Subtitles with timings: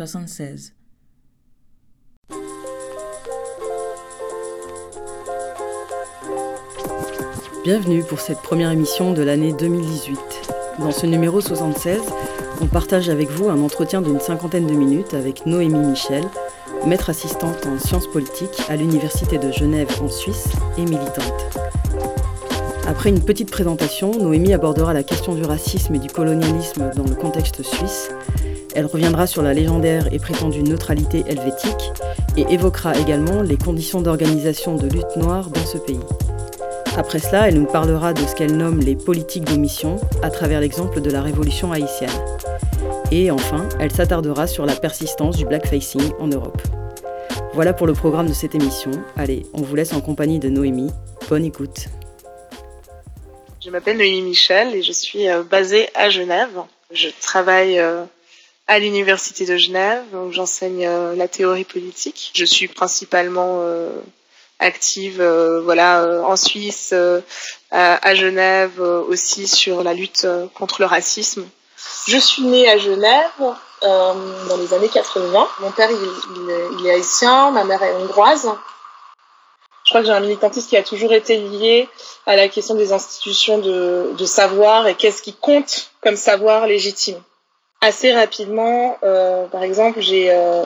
[0.00, 0.72] numéro 76.
[7.64, 10.18] Bienvenue pour cette première émission de l'année 2018.
[10.78, 12.00] Dans ce numéro 76,
[12.62, 16.24] on partage avec vous un entretien d'une cinquantaine de minutes avec Noémie Michel,
[16.86, 21.58] maître assistante en sciences politiques à l'Université de Genève en Suisse et militante.
[22.86, 27.14] Après une petite présentation, Noémie abordera la question du racisme et du colonialisme dans le
[27.14, 28.10] contexte suisse.
[28.74, 31.92] Elle reviendra sur la légendaire et prétendue neutralité helvétique
[32.36, 36.00] et évoquera également les conditions d'organisation de lutte noire dans ce pays.
[36.96, 41.00] Après cela, elle nous parlera de ce qu'elle nomme les politiques d'omission à travers l'exemple
[41.00, 42.10] de la révolution haïtienne.
[43.12, 46.60] Et enfin, elle s'attardera sur la persistance du blackfacing en Europe.
[47.52, 48.92] Voilà pour le programme de cette émission.
[49.16, 50.90] Allez, on vous laisse en compagnie de Noémie.
[51.28, 51.86] Bonne écoute.
[53.60, 56.60] Je m'appelle Noémie Michel et je suis euh, basée à Genève.
[56.92, 58.04] Je travaille euh,
[58.70, 62.30] à l'Université de Genève où j'enseigne euh, la théorie politique.
[62.34, 63.62] Je suis principalement
[64.58, 65.22] active
[65.64, 66.94] voilà, en Suisse,
[67.70, 71.46] à Genève aussi sur la lutte contre le racisme
[72.06, 73.30] je suis née à Genève
[73.82, 74.14] euh,
[74.48, 75.48] dans les années 80.
[75.60, 78.50] Mon père, il, est haïtien, ma mère est hongroise.
[79.84, 81.88] Je crois que j'ai un militantisme qui a toujours été lié
[82.26, 87.20] à la question des institutions de, savoir et qu'est-ce qui compte comme savoir légitime.
[87.82, 90.64] Assez rapidement, euh, par exemple, j'ai euh,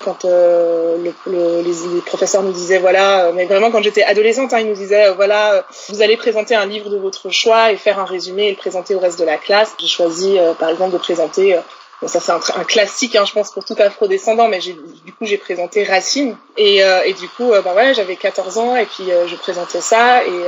[0.00, 4.68] quand euh, le, les, professeurs nous disaient voilà, mais vraiment quand j'étais adolescente, hein, ils
[4.68, 8.48] nous disaient voilà, vous allez présenter un livre de votre choix et faire un résumé
[8.48, 9.74] et le présenter au reste de la classe.
[9.78, 11.58] J'ai choisi par exemple de présenter,
[12.00, 15.38] bon, ça c'est un, classique, hein, je pense pour tout afro-descendant, mais du coup j'ai
[15.38, 19.80] présenté Racine et, et du coup ben voilà, j'avais 14 ans et puis je présentais
[19.80, 20.44] ça et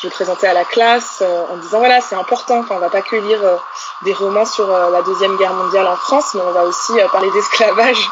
[0.00, 3.02] je le présentais à la classe en disant voilà c'est important, enfin, on va pas
[3.02, 3.40] que lire
[4.04, 8.08] des romans sur la deuxième guerre mondiale en France, mais on va aussi parler d'esclavage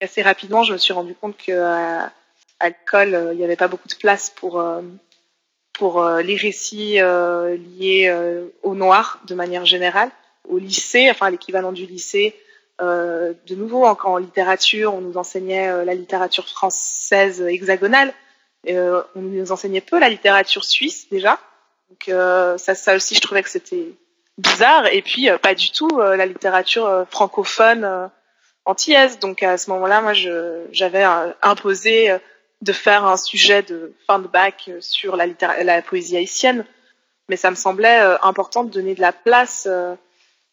[0.00, 2.12] Assez rapidement, je me suis rendu compte qu'à
[2.60, 4.82] à l'école, euh, il n'y avait pas beaucoup de place pour, euh,
[5.72, 10.10] pour euh, les récits liés au noir de manière générale.
[10.48, 12.34] Au lycée, enfin l'équivalent du lycée,
[12.80, 18.14] de nouveau, en, littérature, on nous enseignait la littérature française hexagonale.
[18.66, 21.38] on nous enseignait peu la littérature suisse déjà.
[21.90, 22.14] Donc
[22.58, 23.88] ça, aussi, je trouvais que c'était
[24.38, 24.86] bizarre.
[24.92, 28.10] Et puis pas du tout la littérature francophone
[28.68, 29.18] antillaise.
[29.18, 30.12] Donc à ce moment-là, moi,
[30.70, 31.04] j'avais
[31.42, 32.18] imposé euh,
[32.62, 35.26] de faire un sujet de fin de bac euh, sur la,
[35.62, 36.64] la poésie haïtienne,
[37.28, 39.68] mais ça me semblait euh, important de donner de la place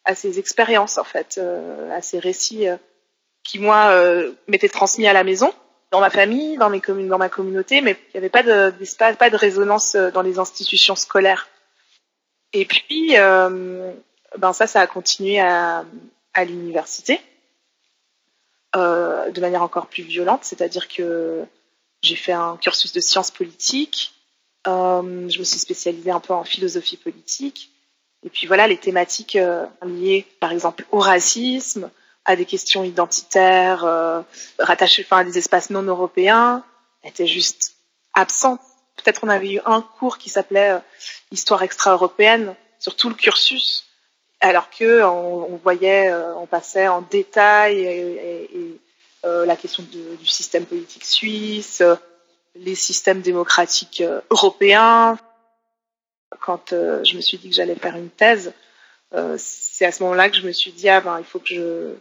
[0.06, 1.38] à ces expériences, en fait,
[1.92, 2.66] à ces récits
[3.44, 3.92] qui, moi,
[4.48, 5.52] m'étaient transmis à la maison,
[5.90, 8.72] dans ma famille, dans, mes communes, dans ma communauté, mais il n'y avait pas de,
[9.14, 11.48] pas de résonance dans les institutions scolaires.
[12.52, 15.84] Et puis, ben ça, ça a continué à,
[16.34, 17.20] à l'université.
[18.76, 21.44] Euh, de manière encore plus violente, c'est-à-dire que
[22.02, 24.12] j'ai fait un cursus de sciences politiques,
[24.66, 27.70] euh, je me suis spécialisée un peu en philosophie politique,
[28.26, 31.90] et puis voilà, les thématiques euh, liées par exemple au racisme,
[32.24, 33.84] à des questions identitaires,
[34.58, 36.64] rattachées enfin, à des espaces non européens,
[37.04, 37.76] étaient juste
[38.14, 38.60] absentes.
[38.96, 40.80] Peut-être on avait eu un cours qui s'appelait
[41.30, 43.86] Histoire extra-européenne sur tout le cursus,
[44.40, 47.86] alors que on, voyait, euh, on passait en détail
[49.24, 51.82] euh, la question du système politique suisse,
[52.54, 55.18] les systèmes démocratiques euh, européens.
[56.40, 58.52] Quand je me suis dit que j'allais faire une thèse,
[59.38, 61.94] c'est à ce moment-là que je me suis dit ah ben il faut que je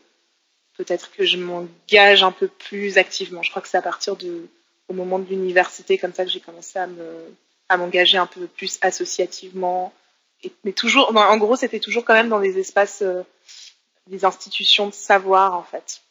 [0.78, 3.41] peut-être que je m'engage un peu plus activement.
[3.43, 4.47] Je crois que c'est à partir du
[4.91, 7.35] moment de l'université comme ça que j'ai commencé à me
[7.70, 9.93] à m'engager un peu plus associativement
[10.64, 13.23] mais toujours, en gros, c'était toujours quand même dans des espaces, euh,
[14.08, 16.02] des institutions de savoir, en fait.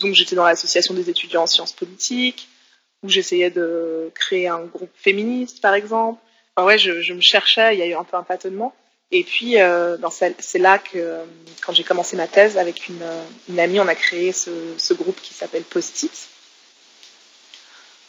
[0.00, 2.48] Donc, j'étais dans l'association des étudiants en sciences politiques,
[3.02, 6.20] où j'essayais de créer un groupe féministe, par exemple.
[6.58, 8.74] Ouais, je, me cherchais, il y a eu un peu un tâtonnement.
[9.12, 9.96] Et puis, euh,
[10.38, 11.20] c'est là que,
[11.64, 13.04] quand j'ai commencé ma thèse avec une,
[13.48, 16.28] une, amie, on a créé ce, groupe qui s'appelle Post-it.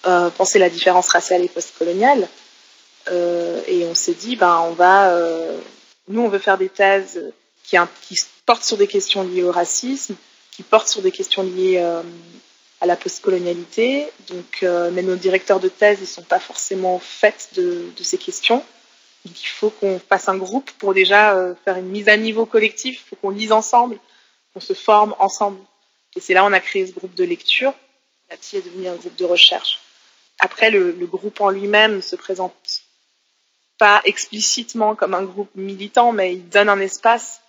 [0.06, 2.28] Euh, la différence raciale et postcoloniale.
[3.10, 5.58] Euh, et on s'est dit, ben, on va, euh,
[6.08, 7.34] nous, on veut faire des thèses
[7.64, 7.78] qui,
[8.46, 10.16] portent sur des questions liées au racisme,
[10.52, 12.02] qui portent sur des questions liées euh,
[12.82, 14.08] à la postcolonialité.
[14.30, 18.64] Donc, mais nos directeurs de thèse, ils sont pas forcément faits de, de ces questions.
[19.26, 23.02] Il faut qu'on fasse un groupe pour déjà faire une mise à niveau collectif.
[23.02, 23.98] Il faut qu'on lise ensemble,
[24.54, 25.60] qu'on se forme ensemble.
[26.16, 27.74] Et c'est là on a créé ce groupe de lecture.
[28.42, 29.80] qui est devenu un groupe de recherche.
[30.40, 32.54] Après, le, groupe en lui-même se présente
[33.78, 37.42] pas explicitement comme un groupe militant, mais il donne un espace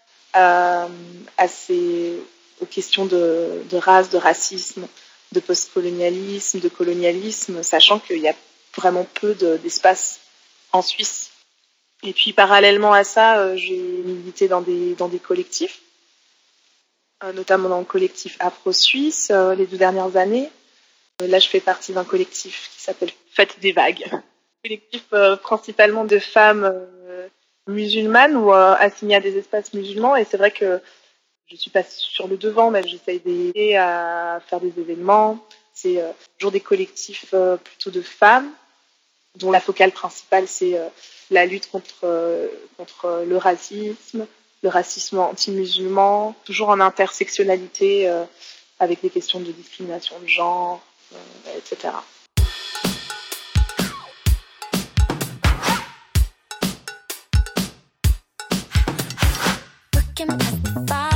[1.48, 2.22] ces,
[2.60, 4.86] aux questions de, race, de racisme,
[5.32, 8.34] de postcolonialisme, de colonialisme, sachant qu'il y a
[8.76, 10.20] vraiment peu d'espace
[10.72, 11.30] en Suisse.
[12.02, 15.80] Et puis parallèlement à ça, euh, j'ai milité dans des, dans des collectifs,
[17.24, 20.50] euh, notamment dans le collectif Afro-Suisse euh, les deux dernières années.
[21.20, 24.08] Là, je fais partie d'un collectif qui s'appelle Fête des Vagues.
[24.62, 25.02] Collectif
[25.42, 26.72] principalement de femmes
[27.66, 30.14] musulmanes ou assignées à des espaces musulmans.
[30.14, 30.80] Et c'est vrai que
[31.50, 35.38] je suis pas sur le devant, mais j'essaye d'aider à faire des événements.
[35.72, 36.02] C'est
[36.38, 37.34] toujours des collectifs
[37.64, 38.50] plutôt de femmes,
[39.36, 40.76] dont la focale principale, c'est
[41.30, 44.26] la lutte contre, euh, contre le racisme,
[44.62, 48.24] le racisme anti-musulman, toujours en intersectionnalité euh,
[48.80, 50.80] avec des questions de discrimination de genre,
[51.12, 51.94] euh, etc.
[60.20, 61.07] il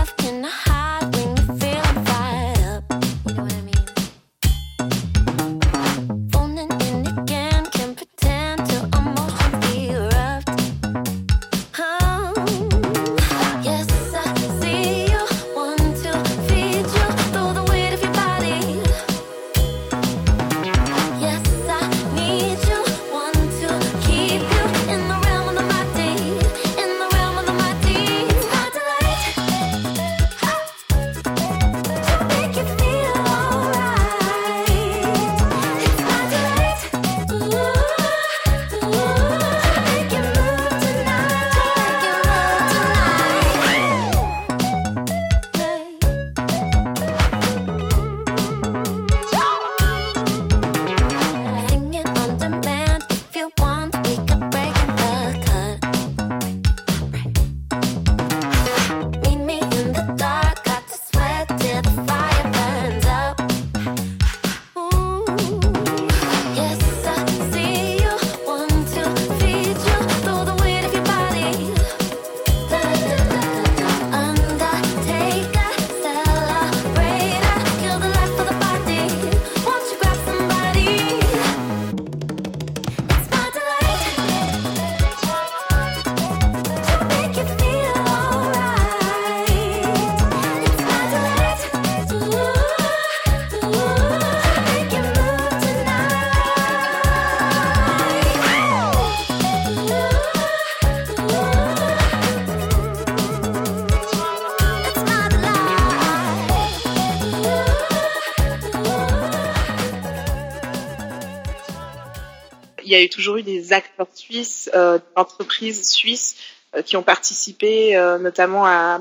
[114.33, 116.37] suisses, euh, d'entreprises suisses
[116.75, 119.01] euh, qui ont participé euh, notamment à,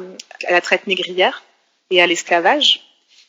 [0.50, 1.44] la traite négrière
[1.90, 2.82] et à l'esclavage.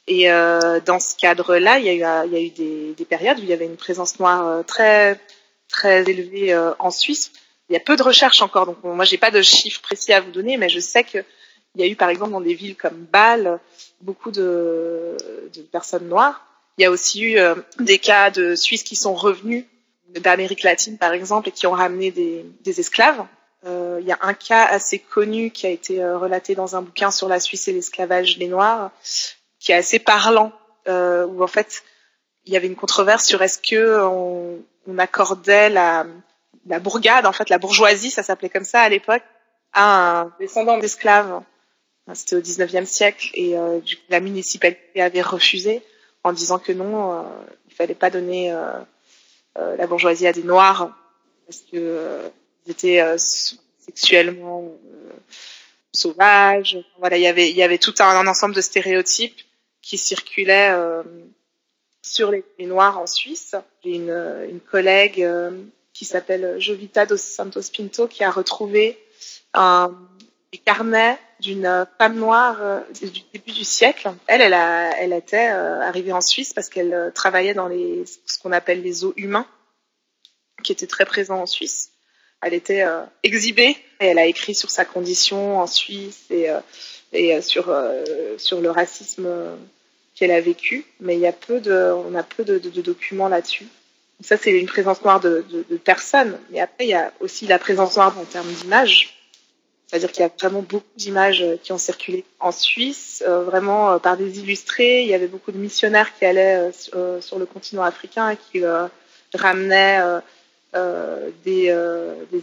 [0.08, 3.66] Et dans ce cadre-là, il y a eu, des, des, périodes où il y avait
[3.66, 5.20] une présence noire très
[5.68, 7.30] très élevée en Suisse.
[7.68, 10.20] Il y a peu de recherches encore, donc moi j'ai pas de chiffres précis à
[10.20, 11.18] vous donner, mais je sais que
[11.76, 13.60] il y a eu par exemple dans des villes comme Bâle
[14.00, 15.16] beaucoup de
[15.70, 16.44] personnes noires.
[16.78, 17.38] Il y a aussi eu
[17.78, 19.66] des cas de Suisses qui sont revenus
[20.20, 23.24] d'Amérique latine, par exemple, et qui ont ramené des, des esclaves.
[23.64, 26.82] Euh, il y a un cas assez connu qui a été euh, relaté dans un
[26.82, 28.90] bouquin sur la Suisse et l'esclavage des Noirs,
[29.60, 30.52] qui est assez parlant,
[30.88, 31.84] euh, où en fait
[32.44, 36.06] il y avait une controverse sur est-ce que on, on accordait la,
[36.66, 39.22] la, bourgade, en fait la bourgeoisie, ça s'appelait comme ça à l'époque,
[39.72, 41.42] à un descendant d'esclaves.
[42.14, 45.82] C'était au 19e siècle et euh, du coup, la municipalité avait refusé
[46.24, 47.22] en disant que non, euh,
[47.68, 48.72] il fallait pas donner euh,
[49.56, 50.96] la bourgeoisie a des noirs
[51.46, 52.28] parce que euh,
[52.66, 54.72] ils étaient euh, sexuellement
[55.92, 56.78] sauvages.
[56.98, 59.40] Voilà, il y avait il y avait tout un, ensemble de stéréotypes
[59.82, 60.72] qui circulaient
[62.02, 63.56] sur les, noirs en Suisse.
[63.84, 65.28] J'ai une, une collègue
[65.92, 68.98] qui s'appelle Jovita dos Santos Pinto qui a retrouvé
[69.54, 69.92] un
[70.52, 74.10] des carnets d'une femme noire du début du siècle.
[74.26, 78.52] Elle, elle, a, elle était arrivée en Suisse parce qu'elle travaillait dans les, ce qu'on
[78.52, 79.46] appelle les eaux humains,
[80.62, 81.92] qui était très présent en Suisse.
[82.42, 86.58] Elle était euh, exhibée et elle a écrit sur sa condition en Suisse et, euh,
[87.12, 87.74] et euh, sur,
[88.36, 89.28] sur le racisme
[90.16, 90.84] qu'elle a vécu.
[91.00, 93.66] Mais il y a peu de, on a peu de, de, de documents là-dessus.
[94.20, 96.38] Ça, c'est une présence noire de, de, personnes.
[96.50, 99.18] Mais après, il y a aussi la présence noire en termes d'images.
[99.92, 104.40] C'est-à-dire qu'il y a vraiment beaucoup d'images qui ont circulé en Suisse, vraiment par des
[104.40, 105.02] illustrés.
[105.02, 108.64] Il y avait beaucoup de missionnaires qui allaient sur le continent africain et qui
[109.34, 110.00] ramenaient
[111.44, 111.74] des,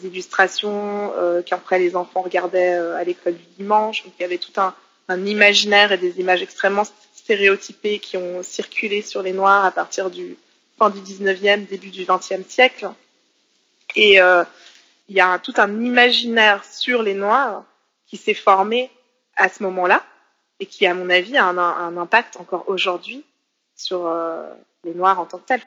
[0.03, 1.11] illustrations
[1.43, 4.03] qu'après les enfants regardaient à l'école du dimanche.
[4.03, 4.75] Donc il y avait tout un,
[5.07, 6.83] un, imaginaire et des images extrêmement
[7.15, 10.37] stéréotypées qui ont circulé sur les Noirs à partir du
[10.77, 12.91] fin du 19e, début du 20e siècle.
[13.95, 14.19] Et
[15.09, 17.63] il y a tout un imaginaire sur les Noirs
[18.05, 18.91] qui s'est formé
[19.35, 20.03] à ce moment-là
[20.59, 23.25] et qui, à mon avis, a un, impact encore aujourd'hui
[23.75, 24.47] sur euh,
[24.83, 25.61] les Noirs en tant que tels.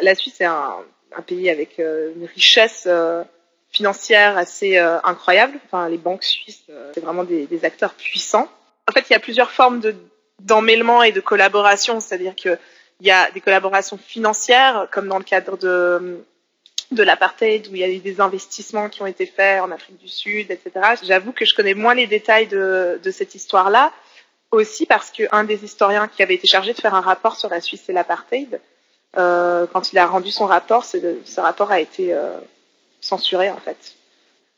[0.00, 0.84] La Suisse est un,
[1.26, 3.22] pays avec euh, une richesse euh,
[3.70, 5.58] financière assez incroyable.
[5.66, 8.48] Enfin, les banques suisses, c'est vraiment des, acteurs puissants.
[8.88, 9.94] En fait, il y a plusieurs formes de
[10.42, 12.58] d'emmêlement et de collaboration, c'est-à-dire qu'il
[13.00, 16.22] y a des collaborations financières, comme dans le cadre de
[16.92, 19.98] de l'apartheid, où il y a eu des investissements qui ont été faits en Afrique
[19.98, 20.94] du Sud, etc.
[21.02, 23.92] J'avoue que je connais moins les détails de, cette histoire-là,
[24.52, 27.60] aussi parce qu'un des historiens qui avait été chargé de faire un rapport sur la
[27.60, 28.60] Suisse et l'apartheid,
[29.18, 32.38] euh, quand il a rendu son rapport, ce rapport a été euh,
[33.00, 33.94] censuré en fait.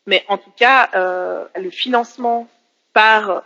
[0.07, 2.49] Mais en tout cas, euh, le financement
[2.93, 3.43] par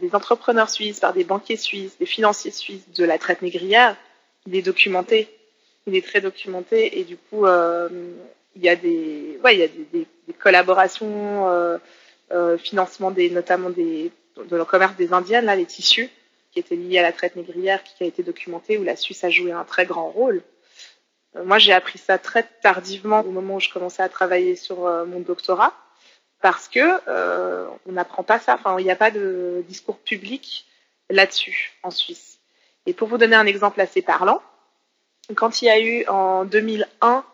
[0.00, 3.94] des entrepreneurs suisses, par des banquiers suisses, des financiers suisses de la traite négrière,
[4.46, 5.30] il est documenté
[5.86, 7.88] il est très documenté et du coup, euh,
[8.56, 10.06] il y a des, ouais, il y a des,
[10.38, 11.78] collaborations, euh,
[12.32, 16.08] euh, financement des, notamment des, de le commerce des Indiennes, là, les tissus,
[16.52, 19.30] qui étaient liés à la traite négrière, qui a été documenté, où la Suisse a
[19.30, 20.42] joué un très grand rôle.
[21.44, 25.18] Moi, j'ai appris ça très tardivement, au moment où je commençais à travailler sur mon
[25.18, 25.74] doctorat,
[26.40, 27.00] parce que
[27.86, 28.54] on n'apprend pas ça.
[28.54, 30.64] Enfin, il n'y a pas de discours public
[31.10, 32.38] là-dessus en Suisse.
[32.86, 34.40] Et pour vous donner un exemple assez parlant,
[35.34, 37.24] quand il y a eu en 2001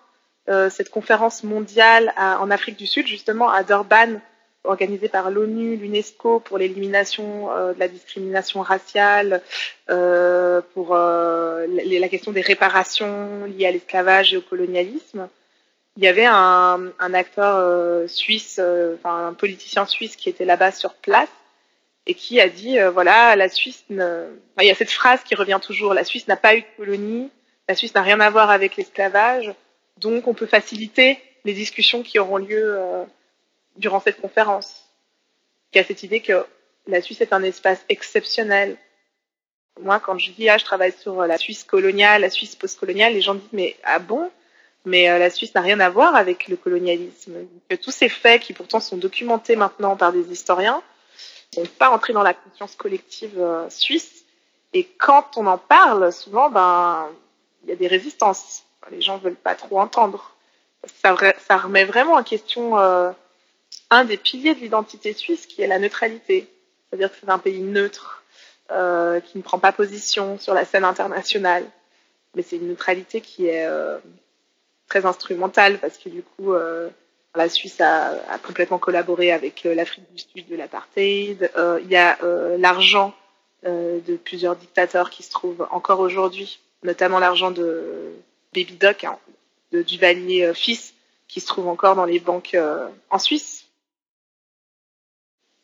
[0.49, 4.21] euh, cette conférence mondiale à, en Afrique du Sud, justement à Durban,
[4.65, 9.43] organisée par l'ONU, l'UNESCO pour l'élimination euh, de la discrimination raciale,
[9.89, 15.29] euh, pour euh, la, la, question des réparations liées à l'esclavage et au colonialisme.
[15.97, 20.45] Il y avait un, un acteur euh, suisse, euh, enfin un politicien suisse qui était
[20.45, 21.29] là-bas sur place
[22.07, 24.25] et qui a dit voilà la Suisse, ne...
[24.61, 27.31] il y a cette phrase qui revient toujours la Suisse n'a pas eu de colonie,
[27.71, 29.55] la Suisse n'a rien à voir avec l'esclavage,
[29.99, 33.05] donc on peut faciliter les discussions qui auront lieu euh,
[33.77, 34.87] durant cette conférence.
[35.73, 36.45] Il y a cette idée que
[36.89, 38.77] la Suisse est un espace exceptionnel.
[39.81, 43.21] Moi, quand je dis ah, je travaille sur la Suisse coloniale, la Suisse postcoloniale, les
[43.21, 44.33] gens disent mais ah bon?
[44.85, 47.35] Mais euh, la Suisse n'a rien à voir avec le colonialisme.
[47.69, 50.83] Que tous ces faits qui pourtant sont documentés maintenant par des historiens
[51.57, 54.25] ne sont pas entrés dans la conscience collective euh, suisse.
[54.73, 57.09] Et quand on en parle, souvent, ben
[57.69, 58.65] y a des résistances.
[58.91, 60.35] Les gens veulent pas trop entendre.
[61.03, 61.15] Ça,
[61.59, 63.13] remet vraiment en question euh,
[63.91, 66.49] un des piliers de l'identité suisse, qui est la neutralité.
[66.89, 68.25] C'est-à-dire que c'est un pays neutre,
[68.71, 71.65] euh, qui ne prend pas position sur la scène internationale.
[72.35, 73.99] Mais c'est une neutralité qui est euh,
[74.89, 76.55] très instrumentale, parce que du coup,
[77.35, 81.51] la Suisse a, a, complètement collaboré avec l'Afrique du Sud de l'apartheid.
[81.57, 82.19] Il y a
[82.57, 83.15] l'argent
[83.63, 88.13] de plusieurs dictateurs qui se trouvent encore aujourd'hui notamment l'argent de
[88.55, 89.19] Baby Doc, hein,
[89.73, 90.95] de Duvalier euh, fils,
[91.29, 93.67] qui se trouve encore dans les banques euh, en Suisse.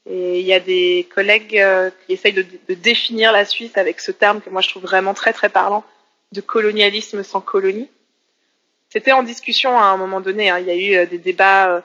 [0.09, 4.13] Et il y a des collègues euh, qui essayent de, définir la Suisse avec ce
[4.13, 5.85] terme que moi je trouve vraiment très très parlant,
[6.33, 7.91] de colonialisme sans colonie.
[8.89, 11.83] C'était en discussion à un moment donné, hein, il y a eu des débats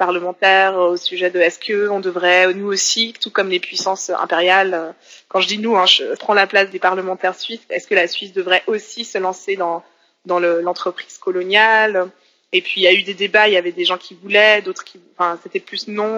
[0.00, 4.94] parlementaire au sujet de est-ce que on devrait nous aussi, tout comme les puissances impériales,
[5.28, 8.08] quand je dis nous, hein, je prends la place des parlementaires suisses, est-ce que la
[8.08, 9.84] Suisse devrait aussi se lancer dans
[10.24, 12.08] dans l'entreprise le, coloniale?
[12.52, 14.62] Et puis il y a eu des débats, il y avait des gens qui voulaient,
[14.62, 16.10] d'autres qui, enfin c'était plus non,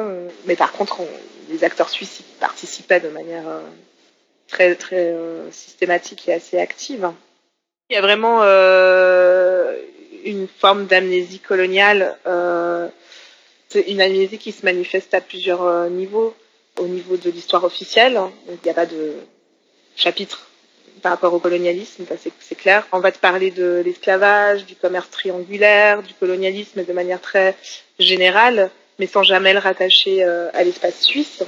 [0.46, 1.08] mais par contre on,
[1.50, 3.62] les acteurs suisses y participaient de manière euh,
[4.46, 7.10] très très euh, systématique et assez active.
[7.90, 9.76] Il y a vraiment euh,
[10.24, 12.16] une forme d'amnésie coloniale.
[12.26, 12.88] Euh,
[13.72, 16.34] c'est une amnésie qui se manifeste à plusieurs euh, niveaux.
[16.78, 19.14] Au niveau de l'histoire officielle, il n'y a pas de
[19.94, 20.46] chapitre
[21.02, 22.06] par rapport au colonialisme,
[22.40, 22.86] c'est clair.
[22.92, 27.56] On va te parler de l'esclavage, du commerce triangulaire, du colonialisme de manière très
[27.98, 31.42] générale, mais sans jamais le rattacher euh, à l'espace suisse.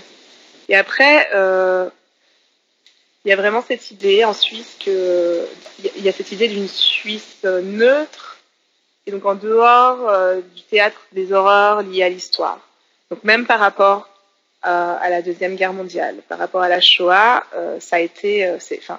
[0.69, 1.89] Et après, euh,
[3.25, 5.47] il y a vraiment cette idée en Suisse que
[5.97, 8.34] il y a cette idée d'une Suisse neutre
[9.07, 12.61] et donc en dehors euh, du théâtre des horreurs liées à l'histoire.
[13.11, 14.09] Donc même par rapport
[14.67, 18.51] euh, à la deuxième guerre mondiale, par rapport à la Shoah, euh, ça a été,
[18.79, 18.99] enfin,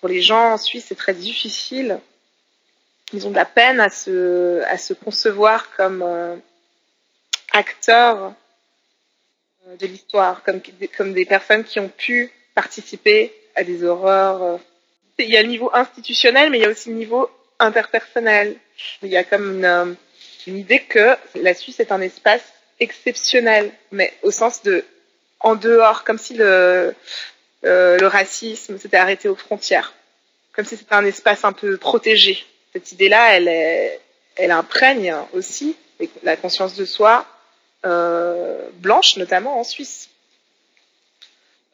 [0.00, 1.98] pour les gens en Suisse, c'est très difficile.
[3.12, 6.04] Ils ont de la peine à se, à se concevoir comme
[7.52, 8.34] acteurs
[9.78, 10.60] de l'histoire, comme,
[10.96, 14.58] comme des personnes qui ont pu participer à des horreurs.
[15.18, 18.58] Il y a le niveau institutionnel, mais il y a aussi le niveau interpersonnel
[19.02, 19.96] Il y a comme une,
[20.46, 22.42] une idée que la Suisse est un espace
[22.80, 24.84] exceptionnel, mais au sens de
[25.40, 26.94] en dehors, comme si le,
[27.64, 29.92] euh, racisme s'était arrêté aux frontières,
[30.52, 32.44] comme si c'était un espace un peu protégé.
[32.72, 33.36] Cette idée-là,
[34.36, 35.76] elle, imprègne aussi
[36.22, 37.26] la conscience de soi,
[37.84, 40.10] euh, blanche notamment en Suisse.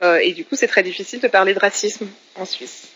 [0.02, 2.88] Euh, et du coup, c'est très difficile de parler de racisme en Suisse.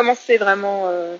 [0.00, 1.16] Commencé vraiment euh,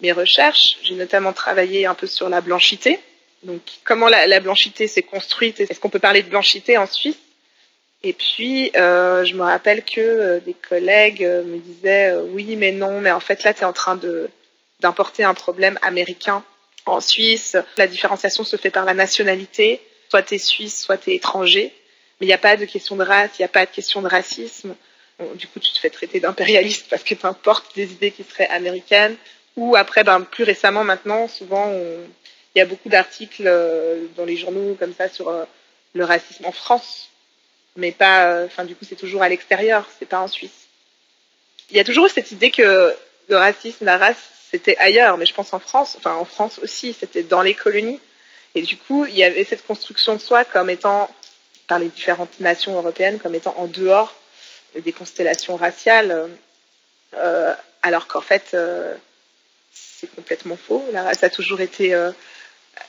[0.00, 2.98] mes recherches, j'ai notamment travaillé un peu sur la blanchité.
[3.44, 7.20] Donc, comment la, blanchité s'est construite Est-ce qu'on peut parler de blanchité en Suisse?
[8.02, 13.00] Et puis, euh, je me rappelle que euh, des collègues me disaient oui, mais non,
[13.00, 13.96] mais en fait, là, tu es en train
[14.80, 16.42] d'importer un problème américain
[16.84, 17.56] en Suisse.
[17.76, 19.80] La différenciation se fait par la nationalité.
[20.10, 21.72] Soit tu es suisse, soit tu es étranger.
[22.18, 24.02] Mais il n'y a pas de question de race, il n'y a pas de question
[24.02, 24.74] de racisme
[25.34, 28.48] du coup, tu te fais traiter d'impérialiste parce que tu importes des idées qui seraient
[28.48, 29.16] américaines.
[29.56, 31.72] Ou après, ben, plus récemment, maintenant, souvent,
[32.56, 35.44] il y a beaucoup d'articles euh, dans les journaux comme ça sur euh,
[35.92, 37.10] le racisme en France.
[37.76, 40.66] Mais pas, euh, enfin, du coup, c'est toujours à l'extérieur, c'est pas en Suisse.
[41.70, 42.96] Il y a toujours cette idée que
[43.28, 45.18] le racisme, la race, c'était ailleurs.
[45.18, 48.00] Mais je pense en France, enfin, en France aussi, c'était dans les colonies.
[48.54, 51.10] Et du coup, il y avait cette construction de soi comme étant,
[51.68, 54.14] par les différentes nations européennes, comme étant en dehors
[54.84, 56.28] des constellations raciales,
[57.14, 58.94] euh, alors qu'en fait, euh,
[59.72, 60.84] c'est complètement faux.
[60.92, 61.94] La race a toujours été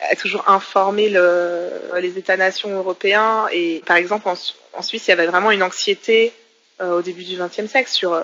[0.02, 1.70] a toujours informé le,
[2.00, 3.48] les États-nations européens.
[3.52, 6.34] Et par exemple, en, Suisse, il y avait vraiment une anxiété
[6.82, 8.24] euh, au début du XXe siècle sur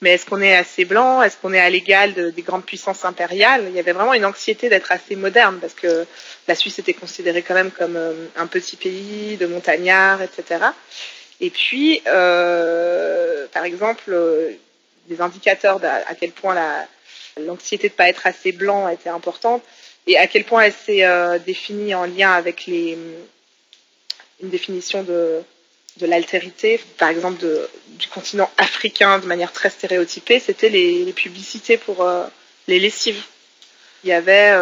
[0.00, 1.22] mais est-ce qu'on est assez blanc?
[1.22, 3.66] Est-ce qu'on est à l'égal des grandes puissances impériales?
[3.68, 6.06] Il y avait vraiment une anxiété d'être assez moderne parce que
[6.48, 7.96] la Suisse était considérée quand même comme
[8.34, 10.64] un petit pays de montagnards, etc.
[11.42, 14.52] Et puis, euh, par exemple, euh,
[15.08, 16.54] des indicateurs à quel point
[17.36, 19.62] l'anxiété de ne pas être assez blanc était importante
[20.06, 21.04] et à quel point elle s'est
[21.44, 23.16] définie en lien avec une
[24.40, 25.42] définition de,
[26.00, 27.44] l'altérité, par exemple
[27.88, 32.08] du continent africain de manière très stéréotypée, c'était les, publicités pour
[32.68, 33.22] les lessives.
[34.04, 34.52] Il y avait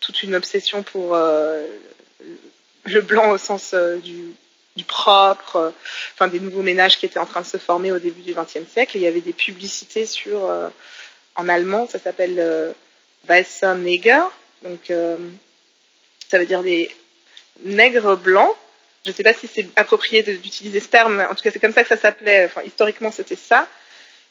[0.00, 4.34] toute une obsession pour le blanc au sens du,
[4.76, 5.70] du propre, euh,
[6.14, 8.68] enfin des nouveaux ménages qui étaient en train de se former au début du XXe
[8.70, 8.96] siècle.
[8.96, 10.68] il y avait des publicités sur, euh,
[11.36, 12.72] en allemand, ça s'appelle euh,
[13.28, 13.74] Weißer
[14.62, 14.90] donc
[16.30, 16.90] ça veut dire des
[17.64, 18.54] nègres blancs.
[19.04, 21.74] Je ne sais pas si c'est approprié d'utiliser ce terme, en tout cas c'est comme
[21.74, 22.46] ça que ça s'appelait.
[22.46, 23.68] Enfin, historiquement c'était ça.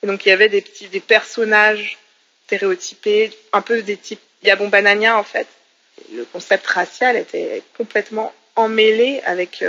[0.01, 1.99] Et donc il y avait des petits des personnages
[2.47, 5.47] stéréotypés, un peu des types Yabon Banania en fait.
[6.12, 9.63] Le concept racial était complètement emmêlé avec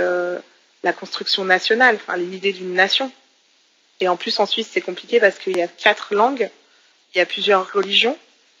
[0.85, 3.11] la construction nationale, enfin l'idée d'une nation.
[3.99, 6.49] Et en plus en Suisse c'est compliqué parce qu'il y a quatre langues,
[7.13, 8.17] il y a plusieurs religions,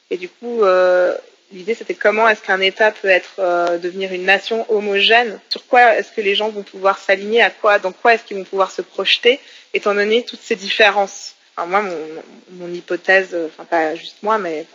[0.09, 1.15] et du coup euh,
[1.51, 5.95] l'idée c'était comment est-ce qu'un État peut être euh, devenir une nation homogène, sur quoi
[5.95, 8.71] est-ce que les gens vont pouvoir s'aligner, à quoi, dans quoi est-ce qu'ils vont pouvoir
[8.71, 9.39] se projeter,
[9.73, 11.35] étant donné toutes ces différences?
[11.55, 11.83] Enfin, moi
[12.49, 14.65] mon, hypothèse, enfin pas juste moi, mais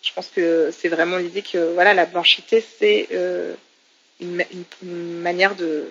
[0.00, 3.54] je pense que c'est vraiment l'idée que voilà la blanchité c'est euh,
[4.20, 4.44] une
[5.22, 5.88] manière de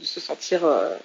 [0.00, 0.96] de se sentir, euh,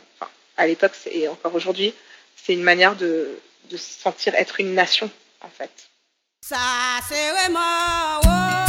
[0.58, 1.94] à l'époque et encore aujourd'hui,
[2.36, 5.10] c'est une manière de, se sentir être une nation,
[5.42, 5.90] en fait.
[7.32, 8.69] Vraiment...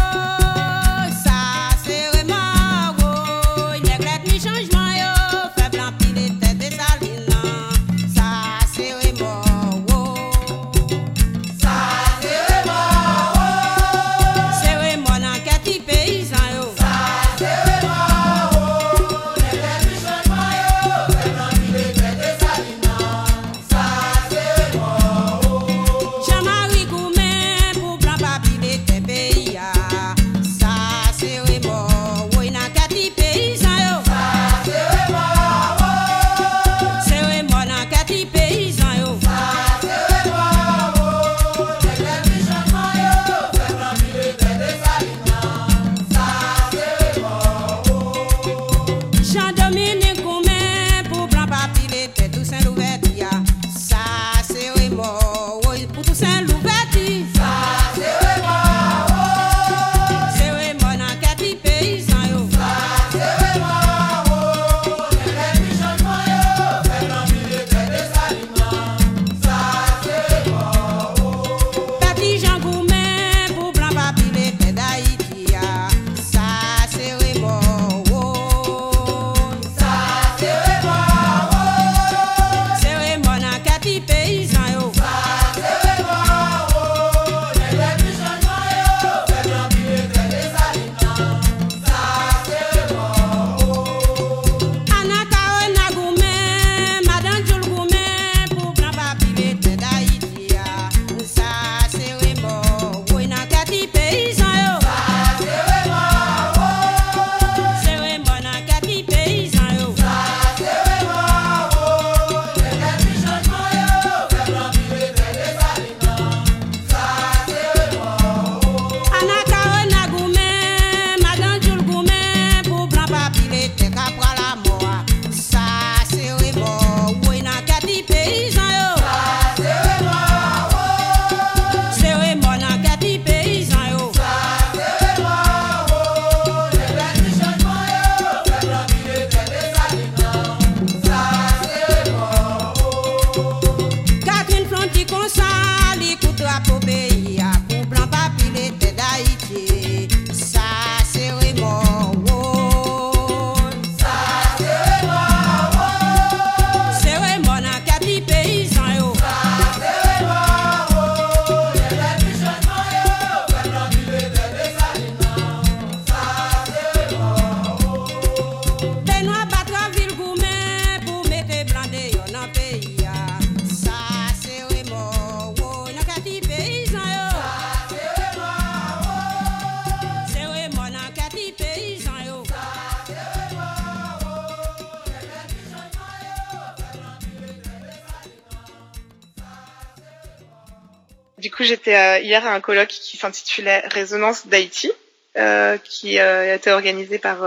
[192.31, 194.93] hier à un colloque qui s'intitulait Résonance d'Haïti,
[195.37, 197.39] euh, qui euh, a été organisé par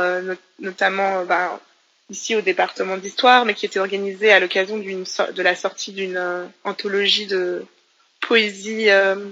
[0.60, 1.60] notamment bah,
[2.10, 7.28] ici au département d'histoire, mais qui était organisée à l'occasion de la sortie d'une anthologie
[7.28, 7.66] de
[8.20, 8.90] poésie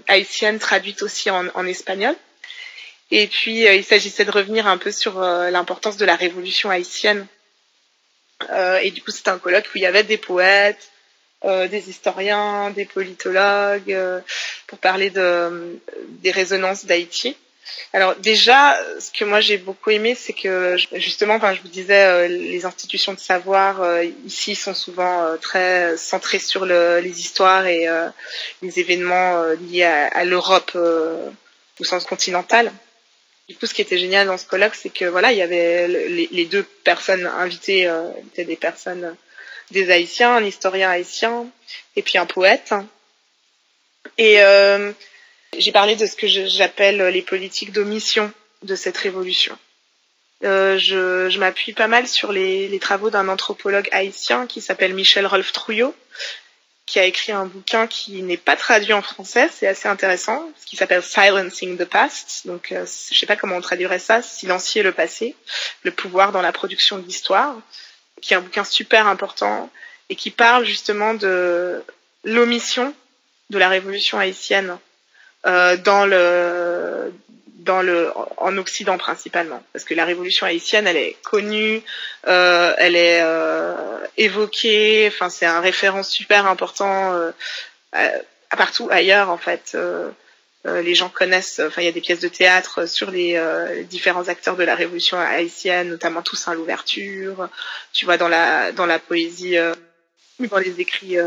[0.08, 2.16] haïtienne traduite aussi en, espagnol.
[3.12, 7.28] Et puis, il s'agissait de revenir un peu sur l'importance de la révolution haïtienne.
[8.82, 10.91] et du coup, c'était un colloque où il y avait des poètes,
[11.44, 14.20] euh, des historiens, des politologues, euh,
[14.68, 15.80] pour parler de,
[16.22, 17.36] des résonances d'Haïti.
[17.94, 22.28] Alors déjà, ce que moi j'ai beaucoup aimé, c'est que justement, je vous disais, euh,
[22.28, 23.82] les institutions de savoir
[24.24, 27.88] ici sont souvent très centrées sur le, les histoires et
[28.62, 30.78] les événements liés à, à l'Europe
[31.80, 32.72] au sens continental.
[33.50, 35.88] Du coup, ce qui était génial dans ce colloque, c'est que voilà, il y avait
[35.88, 37.92] les, les deux personnes invitées
[38.28, 39.16] étaient des personnes
[39.72, 41.48] des Haïtiens, un historien haïtien
[41.96, 42.74] et puis un poète.
[44.18, 44.92] Et euh,
[45.58, 48.32] j'ai parlé de ce que j'appelle les politiques d'omission
[48.64, 49.58] de cette révolution.
[50.44, 55.28] Euh, je, m'appuie pas mal sur les, les travaux d'un anthropologue haïtien qui s'appelle Michel
[55.28, 55.94] Rolf Trouillot,
[56.88, 60.66] qui a écrit un bouquin qui n'est pas traduit en français, c'est assez intéressant, ce
[60.66, 62.48] qui s'appelle Silencing the Past.
[62.48, 65.36] Donc, euh, je sais pas comment on traduirait ça, silencier le passé,
[65.84, 67.56] le pouvoir dans la production de l'histoire
[68.22, 69.70] qui est un bouquin super important
[70.10, 71.84] et qui parle justement de
[72.24, 72.94] l'omission
[73.50, 74.78] de la révolution haïtienne
[75.46, 77.14] euh, dans le
[77.56, 79.62] dans le en Occident principalement.
[79.74, 81.82] Parce que la révolution haïtienne elle est connue
[82.28, 83.76] euh, elle est euh,
[84.18, 85.10] évoquée.
[85.12, 87.14] Enfin c'est un référent super important
[88.50, 89.78] partout ailleurs en fait
[90.66, 94.28] les gens connaissent, enfin il y a des pièces de théâtre sur les, euh, différents
[94.28, 97.50] acteurs de la Révolution haïtienne, notamment Toussaint l'ouverture.
[97.94, 99.74] Tu vois dans la dans la poésie, euh,
[100.40, 101.18] dans les écrits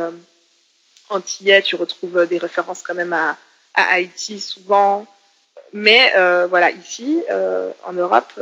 [1.09, 3.37] antillais, tu retrouves des références quand même à,
[3.75, 5.07] à Haïti souvent.
[5.73, 6.13] Mais
[6.49, 7.23] voilà, ici
[7.85, 8.33] en Europe,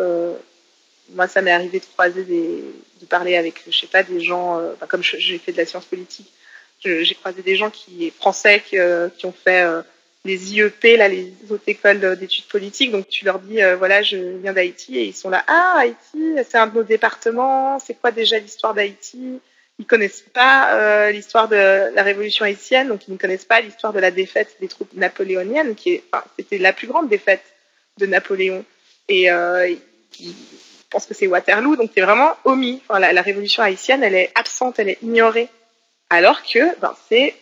[1.11, 2.65] moi ça m'est arrivé de croiser des,
[3.01, 6.31] de parler avec, je sais pas, des gens, comme j'ai fait de la science politique,
[6.85, 8.77] j'ai croisé des gens qui français qui,
[9.17, 9.65] qui ont fait
[10.25, 12.93] les IEP, là, les autres écoles d'études politiques.
[12.93, 16.37] Donc tu leur dis, euh, voilà, je viens d'Haïti et ils sont là, ah, Haïti,
[16.49, 19.41] c'est un de nos départements, c'est quoi déjà l'histoire d'Haïti?
[19.79, 23.93] Ils connaissent pas euh, l'histoire de la révolution haïtienne, donc ils ne connaissent pas l'histoire
[23.93, 27.43] de la défaite des troupes napoléoniennes, qui est, enfin, c'était la plus grande défaite
[27.99, 28.65] de Napoléon.
[29.09, 29.75] Et euh,
[30.21, 30.35] ils
[30.91, 32.81] pensent que c'est Waterloo, donc c'est vraiment omis.
[32.87, 35.49] Enfin, la, la révolution haïtienne, elle est absente, elle est ignorée.
[36.11, 37.35] Alors que ben, c'est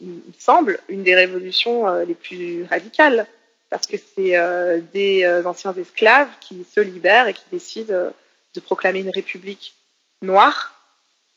[0.00, 3.26] il semble, une des révolutions euh, les plus radicales,
[3.68, 8.10] parce que c'est euh, des euh, anciens esclaves qui se libèrent et qui décident
[8.54, 9.74] de proclamer une république
[10.22, 10.74] noire,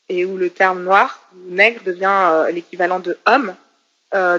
[0.08, 3.54] et où le terme noir, nègre, devient l'équivalent de homme,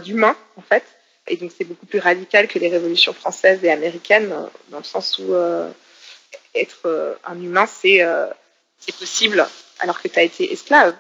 [0.04, 0.84] d'humain, en fait.
[1.28, 4.32] Et donc c'est beaucoup plus radical que les révolutions françaises et américaines,
[4.70, 5.34] dans le sens où
[6.54, 8.06] être un humain, c'est
[9.00, 9.46] possible
[9.80, 10.96] alors que tu as été esclave.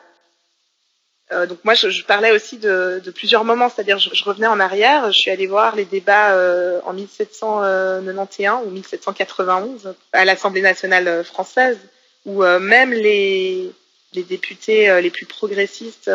[1.32, 4.48] Euh, donc moi, je, je, parlais aussi de, de plusieurs moments, c'est-à-dire je, je, revenais
[4.48, 10.62] en arrière, je suis allée voir les débats euh, en 1791 ou 1791 à l'Assemblée
[10.62, 11.80] nationale euh, française,
[12.26, 13.72] où euh, même les,
[14.14, 16.12] les députés euh, les plus progressistes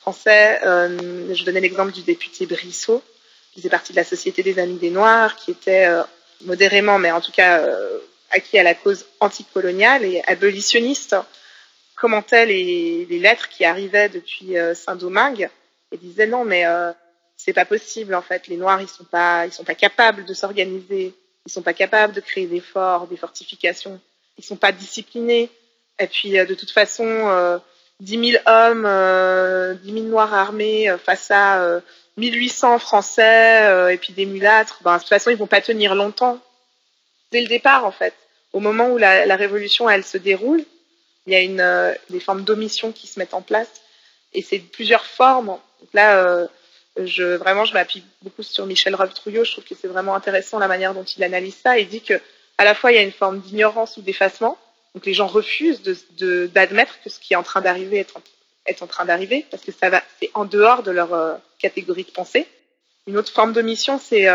[0.00, 3.00] français, je donnais l'exemple du député Brissot,
[3.52, 5.86] qui faisait partie de la Société des Amis des Noirs, qui était
[6.44, 7.64] modérément, mais en tout cas
[8.32, 11.14] acquis à la cause anticoloniale et abolitionniste
[12.02, 15.48] commentait les, lettres qui arrivaient depuis euh, Saint-Domingue
[15.92, 16.90] et disait non mais euh,
[17.36, 18.48] c'est pas possible en fait.
[18.48, 21.14] Les Noirs ils sont pas ils sont pas capables de s'organiser.
[21.46, 24.00] Ils sont pas capables de créer des forts des fortifications.
[24.36, 25.48] Ils sont pas disciplinés.
[26.00, 27.58] Et puis euh, de toute façon euh,
[28.00, 31.80] 10 000 hommes euh, 10 000 Noirs armés face à euh,
[32.16, 36.40] 1800 Français et puis des mulâtres ben, de toute façon ils vont pas tenir longtemps.
[37.30, 38.14] Dès le départ en fait
[38.52, 40.64] au moment où la révolution elle se déroule
[41.26, 43.68] il y a une, euh, des formes d'omission qui se mettent en place
[44.32, 45.58] et c'est plusieurs formes.
[45.92, 46.46] Là, euh,
[46.96, 49.44] je, vraiment, je m'appuie beaucoup sur Michel Rolf-Trouillot.
[49.44, 51.78] Je trouve que c'est vraiment intéressant la manière dont il analyse ça.
[51.78, 52.20] Il dit que
[52.58, 54.58] à la fois il y a une forme d'ignorance ou d'effacement.
[54.94, 58.12] Donc les gens refusent de, d'admettre que ce qui est en train d'arriver est
[58.66, 62.46] est en train d'arriver parce que c'est en dehors de leur euh, catégorie de pensée.
[63.08, 64.28] Une autre forme d'omission, c'est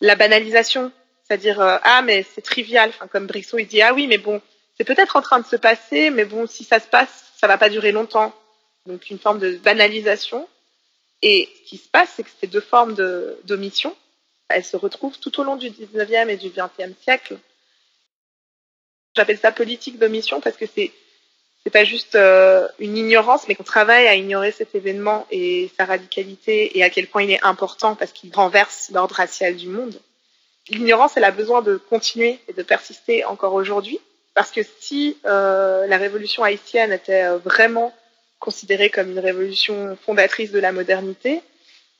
[0.00, 0.90] la banalisation,
[1.22, 2.88] c'est-à-dire ah mais c'est trivial.
[2.88, 4.40] Enfin comme Brissot, il dit ah oui mais bon
[4.76, 7.58] c'est peut-être en train de se passer, mais bon, si ça se passe, ça va
[7.58, 8.34] pas durer longtemps.
[8.86, 10.48] Donc une forme de banalisation.
[11.22, 12.94] Et ce qui se passe, c'est que ces deux formes
[13.44, 13.94] d'omission,
[14.48, 17.38] elles se retrouvent tout au long du 19e et du 20e siècle.
[19.14, 20.92] J'appelle ça politique d'omission parce que c'est
[21.64, 25.84] c'est pas juste euh, une ignorance, mais qu'on travaille à ignorer cet événement et sa
[25.84, 30.00] radicalité et à quel point il est important parce qu'il renverse l'ordre racial du monde.
[30.70, 34.00] L'ignorance, elle a besoin de continuer et de persister encore aujourd'hui
[34.34, 37.94] Parce que si euh, la révolution haïtienne était euh, vraiment
[38.38, 41.42] considérée comme une révolution fondatrice de la modernité,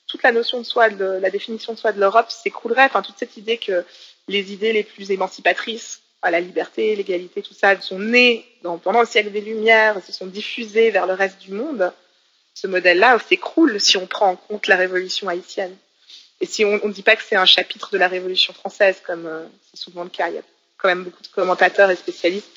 [0.07, 2.85] toute la notion de soi, la définition de soi de l'Europe s'écroulerait.
[2.85, 3.85] Enfin, toute cette idée que
[4.29, 9.07] les idées les plus émancipatrices, à la liberté, l'égalité, tout ça, sont nées pendant le
[9.07, 11.93] siècle des Lumières, se sont diffusées vers le reste du monde.
[12.55, 15.77] Ce modèle-là s'écroule si on prend en compte la révolution haïtienne.
[16.41, 19.27] Et si on ne dit pas que c'est un chapitre de la Révolution française, comme
[19.27, 20.29] euh, c'est souvent le cas,
[20.83, 22.51] quand même beaucoup de commentateurs et spécialistes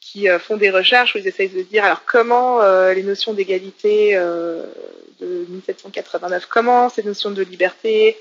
[0.00, 3.34] qui euh, font des recherches où ils essayent de dire alors comment euh, les notions
[3.34, 8.16] d'égalité de 1789, comment cette notion de liberté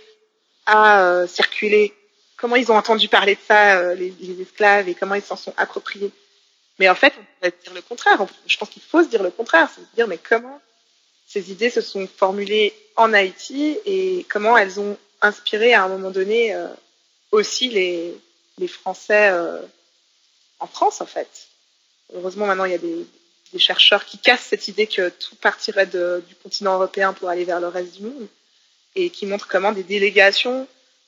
[0.65, 1.93] a circulé,
[2.38, 6.12] comment ils ont entendu parler de ça, les, esclaves, et comment ils s'en sont appropriés?
[6.78, 8.25] Mais en fait, on pourrait dire le contraire.
[8.45, 10.60] Je pense qu'il faut se dire le contraire, c'est se dire mais comment
[11.30, 16.10] ces idées se sont formulées en Haïti et comment elles ont inspiré à un moment
[16.10, 16.67] donné euh,
[17.32, 18.17] aussi les,
[18.59, 19.61] les Français euh,
[20.59, 21.47] en France, en fait.
[22.13, 23.07] Heureusement, maintenant, il y a des,
[23.57, 27.67] chercheurs qui cassent cette idée que tout partirait du continent européen pour aller vers le
[27.67, 28.27] reste du monde
[28.95, 30.67] et qui montrent comment des délégations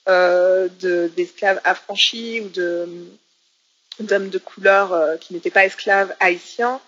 [0.10, 0.68] euh,
[1.16, 6.82] d'esclaves affranchis ou d'hommes de couleur euh, qui n'étaient pas esclaves haïtiens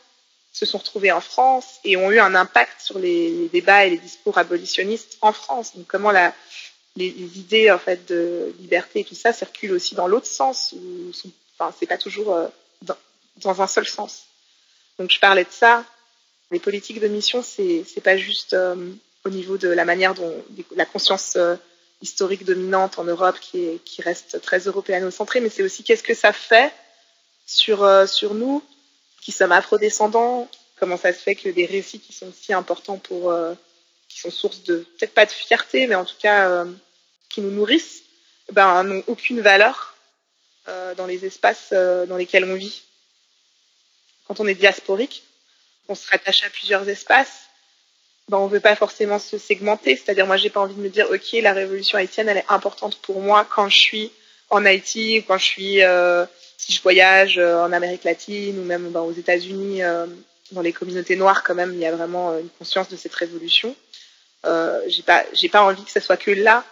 [0.54, 3.92] se sont retrouvés en France et ont eu un impact sur les, les débats et
[3.92, 5.76] les discours abolitionnistes en France.
[5.76, 6.34] Donc comment la,
[6.96, 11.12] les, idées en fait de liberté et tout ça circulent aussi dans l'autre sens ou
[11.58, 12.48] enfin c'est pas toujours euh,
[13.38, 14.26] dans, un seul sens.
[15.00, 15.86] Donc je parlais de ça.
[16.52, 18.92] Les politiques de mission c'est c'est pas juste euh,
[19.26, 20.44] au niveau de la manière dont
[20.76, 21.56] la conscience euh,
[22.02, 26.14] historique dominante en Europe qui, est, qui reste très européano-centrée, mais c'est aussi qu'est-ce que
[26.14, 26.72] ça fait
[27.46, 28.62] sur, sur nous
[29.22, 33.34] qui sommes afrodescendants, comment ça se fait que des récits qui sont si importants pour,
[34.14, 36.66] qui sont source de, peut-être pas de fierté, mais en tout cas euh,
[37.30, 38.04] qui nous nourrissent,
[38.52, 39.96] ben, n'ont aucune valeur
[40.68, 42.84] euh, dans les espaces euh, dans lesquels on vit.
[44.28, 45.24] Quand on est diasporique,
[45.88, 47.48] on se rattache à plusieurs espaces,
[48.30, 50.90] ben, on ne veut pas forcément se segmenter, c'est-à-dire moi j'ai pas envie de me
[50.90, 54.12] dire ok la révolution haïtienne elle est importante pour moi quand je suis
[54.50, 55.80] en Haïti ou quand je suis
[56.58, 59.82] si je voyage en Amérique latine ou même ben, aux États-Unis,
[60.54, 63.76] dans les communautés noires, quand même, il y a vraiment une conscience de cette révolution.
[64.46, 66.64] Euh, j'ai pas, j'ai pas envie que ce soit que là,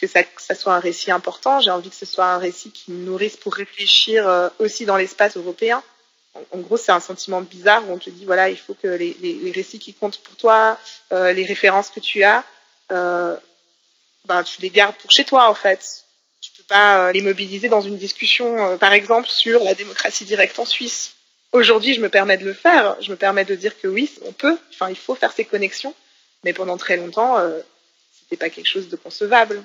[0.00, 1.60] que ça, que ça soit un récit important.
[1.60, 4.96] J'ai envie que ce soit un récit qui nous nourrisse pour réfléchir euh, aussi dans
[4.96, 5.82] l'espace européen.
[6.52, 9.16] En, gros, c'est un sentiment bizarre où on te dit voilà, il faut que les,
[9.22, 10.78] les, récits qui comptent pour toi,
[11.12, 12.44] euh, les références que tu as,
[12.90, 16.02] ben, tu les gardes pour chez toi en fait
[16.42, 20.64] tu peux pas les mobiliser dans une discussion, par exemple, sur la démocratie directe en
[20.64, 21.16] Suisse.
[21.52, 22.96] Aujourd'hui, je me permets de le faire.
[23.00, 24.58] Je me permets de dire que oui, on peut.
[24.72, 25.94] Enfin, il faut faire ces connexions.
[26.46, 27.58] Mais pendant très longtemps, euh,
[28.12, 29.64] c'était pas quelque chose de concevable.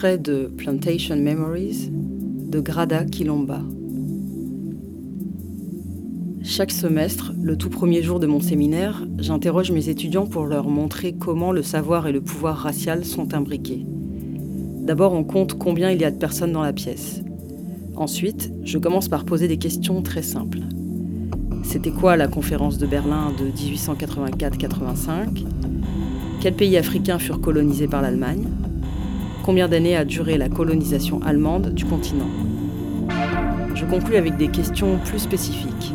[0.00, 3.60] De Plantation Memories de Grada Kilomba.
[6.42, 11.12] Chaque semestre, le tout premier jour de mon séminaire, j'interroge mes étudiants pour leur montrer
[11.12, 13.84] comment le savoir et le pouvoir racial sont imbriqués.
[14.80, 17.20] D'abord, on compte combien il y a de personnes dans la pièce.
[17.94, 20.60] Ensuite, je commence par poser des questions très simples.
[21.62, 25.44] C'était quoi la conférence de Berlin de 1884-85
[26.40, 28.46] Quels pays africains furent colonisés par l'Allemagne?
[29.42, 32.28] Combien d'années a duré la colonisation allemande du continent
[33.74, 35.94] Je conclus avec des questions plus spécifiques.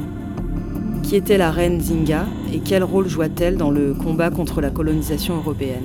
[1.04, 5.36] Qui était la reine Zinga et quel rôle joua-t-elle dans le combat contre la colonisation
[5.36, 5.84] européenne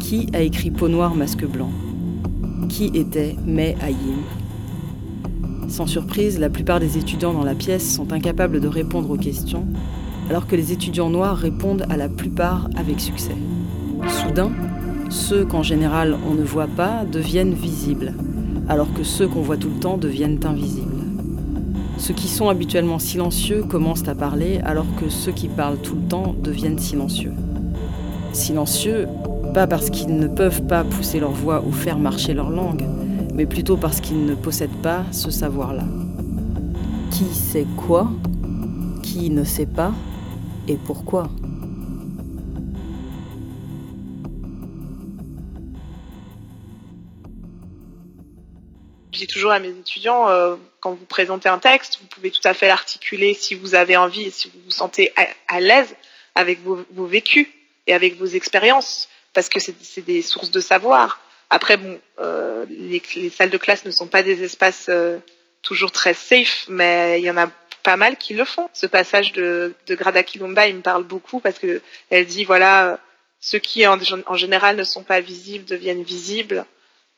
[0.00, 1.70] Qui a écrit Peau noire, masque blanc
[2.70, 4.22] Qui était May Ayim
[5.68, 9.66] Sans surprise, la plupart des étudiants dans la pièce sont incapables de répondre aux questions,
[10.30, 13.36] alors que les étudiants noirs répondent à la plupart avec succès.
[14.08, 14.50] Soudain,
[15.12, 18.14] ceux qu'en général on ne voit pas deviennent visibles,
[18.68, 21.04] alors que ceux qu'on voit tout le temps deviennent invisibles.
[21.98, 26.08] Ceux qui sont habituellement silencieux commencent à parler, alors que ceux qui parlent tout le
[26.08, 27.32] temps deviennent silencieux.
[28.32, 29.06] Silencieux,
[29.54, 32.84] pas parce qu'ils ne peuvent pas pousser leur voix ou faire marcher leur langue,
[33.34, 35.84] mais plutôt parce qu'ils ne possèdent pas ce savoir-là.
[37.10, 38.10] Qui sait quoi
[39.02, 39.92] Qui ne sait pas
[40.68, 41.28] Et pourquoi?
[49.12, 52.40] Je dis toujours à mes étudiants, euh, quand vous présentez un texte, vous pouvez tout
[52.44, 55.12] à fait l'articuler si vous avez envie et si vous vous sentez
[55.48, 55.94] à, l'aise
[56.34, 57.46] avec vos, vécus
[57.86, 61.20] et avec vos expériences, parce que c'est des sources de savoir.
[61.50, 65.18] Après, bon, euh, les, les, salles de classe ne sont pas des espaces euh,
[65.60, 67.50] toujours très safe, mais il y en a
[67.82, 68.70] pas mal qui le font.
[68.72, 72.98] Ce passage de, Grada Kilomba, il me parle beaucoup parce que elle dit voilà,
[73.40, 76.64] ceux qui en général ne sont pas visibles deviennent visibles.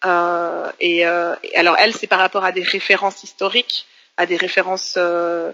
[0.05, 3.87] Euh, et, euh, alors elle, c'est par rapport à des références historiques,
[4.17, 5.53] à des références euh,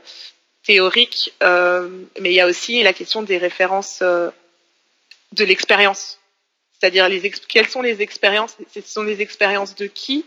[0.64, 6.18] théoriques, mais il y a aussi la question des références de l'expérience.
[6.72, 8.57] C'est-à-dire les quelles sont les expériences?
[8.72, 10.26] Ce sont les expériences de qui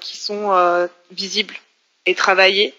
[0.00, 1.56] qui sont visibles
[2.06, 2.74] et travaillées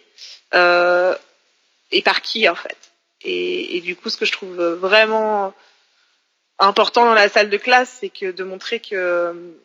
[0.53, 2.77] et par qui en fait?
[3.23, 5.53] Et, et, du coup, ce que je trouve vraiment
[6.59, 9.57] important dans la salle de classe, c'est que de montrer que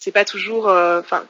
[0.00, 1.26] c'est pas toujours, enfin, euh,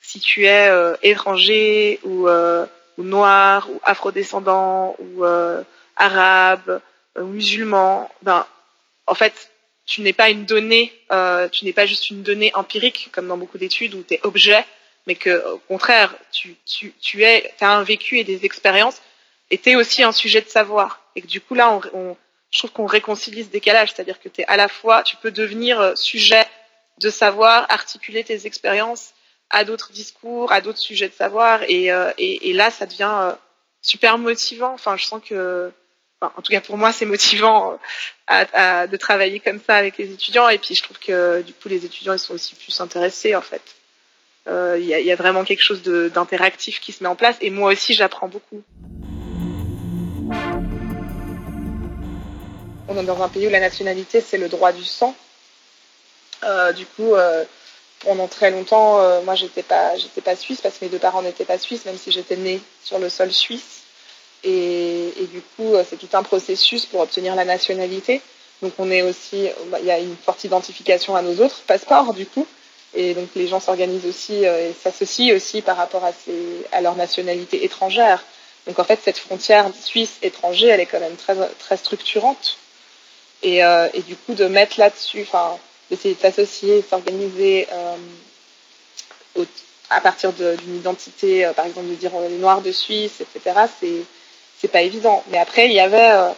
[0.00, 2.64] si tu es euh, étranger ou, euh,
[2.96, 5.24] ou, noir ou afrodescendant ou
[5.96, 6.80] arabe,
[7.16, 8.46] musulman, ben,
[9.06, 9.50] en fait,
[9.84, 10.92] tu n'es pas une donnée,
[11.52, 14.64] tu n'es pas juste une donnée empirique comme dans beaucoup d'études où tu es objet,
[15.06, 19.02] mais que au contraire, tu, tu, tu es, as un vécu et des expériences,
[19.50, 21.00] et tu es aussi un sujet de savoir.
[21.16, 22.16] Et que du coup là, on
[22.50, 25.32] je trouve qu'on réconcilie ce décalage, c'est-à-dire que tu es à la fois, tu peux
[25.32, 26.46] devenir sujet
[27.04, 29.12] de savoir articuler tes expériences
[29.50, 31.60] à d'autres discours, à d'autres sujets de savoir.
[31.68, 32.10] Et, euh,
[32.54, 33.32] là, ça devient euh,
[33.82, 34.72] super motivant.
[34.72, 35.70] Enfin, je sens que,
[36.22, 37.78] en tout cas pour moi, c'est motivant
[38.26, 40.48] à, de travailler comme ça avec les étudiants.
[40.48, 43.42] Et puis, je trouve que du coup, les étudiants, ils sont aussi plus intéressés, en
[43.42, 43.62] fait.
[44.46, 47.36] Il euh, y, a, vraiment quelque chose d'interactif qui se met en place.
[47.42, 48.62] Et moi aussi, j'apprends beaucoup.
[52.88, 55.14] On est dans un pays où la nationalité, c'est le droit du sang.
[56.44, 57.44] Euh, du coup, euh,
[58.00, 61.22] pendant très longtemps, euh, moi, j'étais pas, j'étais pas suisse parce que mes deux parents
[61.22, 63.82] n'étaient pas suisses, même si j'étais née sur le sol suisse.
[64.46, 68.20] Et, du coup, c'est tout un processus pour obtenir la nationalité.
[68.60, 69.48] Donc, on est aussi,
[69.80, 72.46] il y a une forte identification à nos autres passeports, du coup.
[72.92, 76.94] Et donc, les gens s'organisent aussi et s'associent aussi par rapport à, ces, à leur
[76.94, 78.22] nationalité étrangère.
[78.66, 82.58] Donc, en fait, cette frontière suisse-étranger, elle est quand même très, très structurante.
[83.42, 85.58] et, et du coup de mettre là-dessus, enfin
[85.90, 87.66] d'essayer de s'associer, s'organiser
[89.90, 93.66] à partir d'une identité, par exemple de dire on est les Noirs de Suisse, etc.
[93.80, 94.04] C'est
[94.64, 95.22] c'est pas évident.
[95.28, 96.30] Mais après, il y avait, euh,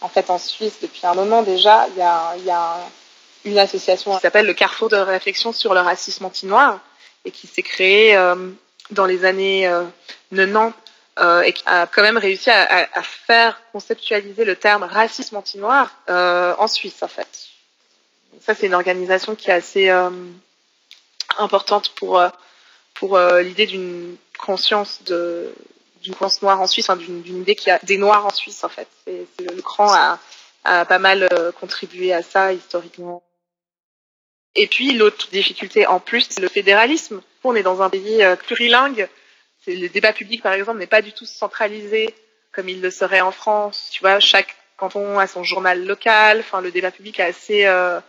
[0.00, 2.78] en fait, en Suisse, depuis un moment déjà, il y a, y a
[3.44, 6.80] une association qui s'appelle le Carrefour de réflexion sur le racisme anti-noir
[7.26, 8.50] et qui s'est créée euh,
[8.90, 9.70] dans les années
[10.34, 10.72] 90
[11.20, 16.66] euh, et qui a quand même réussi à, faire conceptualiser le terme racisme anti-noir en
[16.66, 17.28] Suisse, en fait.
[18.40, 19.90] Ça, c'est une organisation qui est assez
[21.38, 22.22] importante pour,
[22.94, 25.54] pour l'idée d'une conscience de,
[26.04, 28.68] d'une conscience noire en Suisse, d'une idée qu'il y a des noirs en Suisse en
[28.68, 28.86] fait.
[29.04, 30.18] C'est, le cran a,
[30.84, 33.22] pas mal euh, contribué à ça historiquement.
[34.54, 37.20] Et puis l'autre difficulté en plus, c'est le fédéralisme.
[37.42, 39.08] On est dans un pays euh, plurilingue.
[39.66, 42.14] Le débat public par exemple n'est pas du tout centralisé
[42.52, 43.88] comme il le serait en France.
[43.90, 46.40] Tu vois, chaque canton a son journal local.
[46.40, 48.00] Enfin, le débat public est assez euh,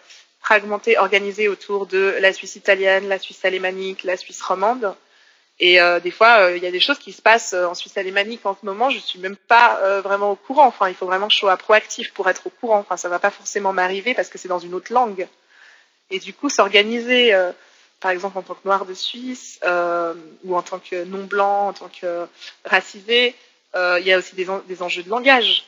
[0.46, 4.94] fragmenté, organisé autour de la Suisse italienne, la Suisse alémanique, la Suisse romande.
[5.60, 7.74] Et euh, des fois, euh, il y a des choses qui se passent euh, en
[7.74, 8.92] Suisse alémanique en ce moment.
[8.92, 10.68] Je suis même pas vraiment au courant.
[10.68, 12.80] Enfin, il faut vraiment que je sois proactif pour être au courant.
[12.80, 15.28] Enfin, ça va pas forcément m'arriver parce que c'est dans une autre langue.
[16.12, 17.34] Et du coup, s'organiser,
[18.00, 19.60] par exemple en tant que noir de Suisse
[20.44, 22.28] ou en tant que non blanc, en tant que
[22.66, 23.34] racisé,
[23.74, 25.66] il y a aussi des, enjeux de langage.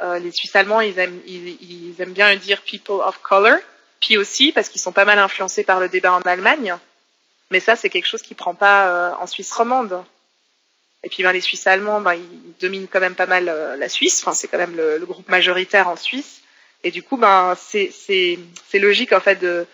[0.00, 3.58] les Suisses allemands, ils aiment bien dire people of color,
[4.02, 6.76] puis aussi parce qu'ils sont pas mal influencés par le débat en Allemagne.
[7.50, 10.04] Mais ça, c'est quelque chose qui prend pas euh, en Suisse romande.
[11.04, 13.88] Et puis ben, les Suisses allemands, ben, ils dominent quand même pas mal euh, la
[13.88, 14.20] Suisse.
[14.22, 16.42] Enfin, c'est quand même le, groupe majoritaire en Suisse.
[16.82, 18.38] Et du coup, ben, c'est
[18.74, 19.66] logique en fait de,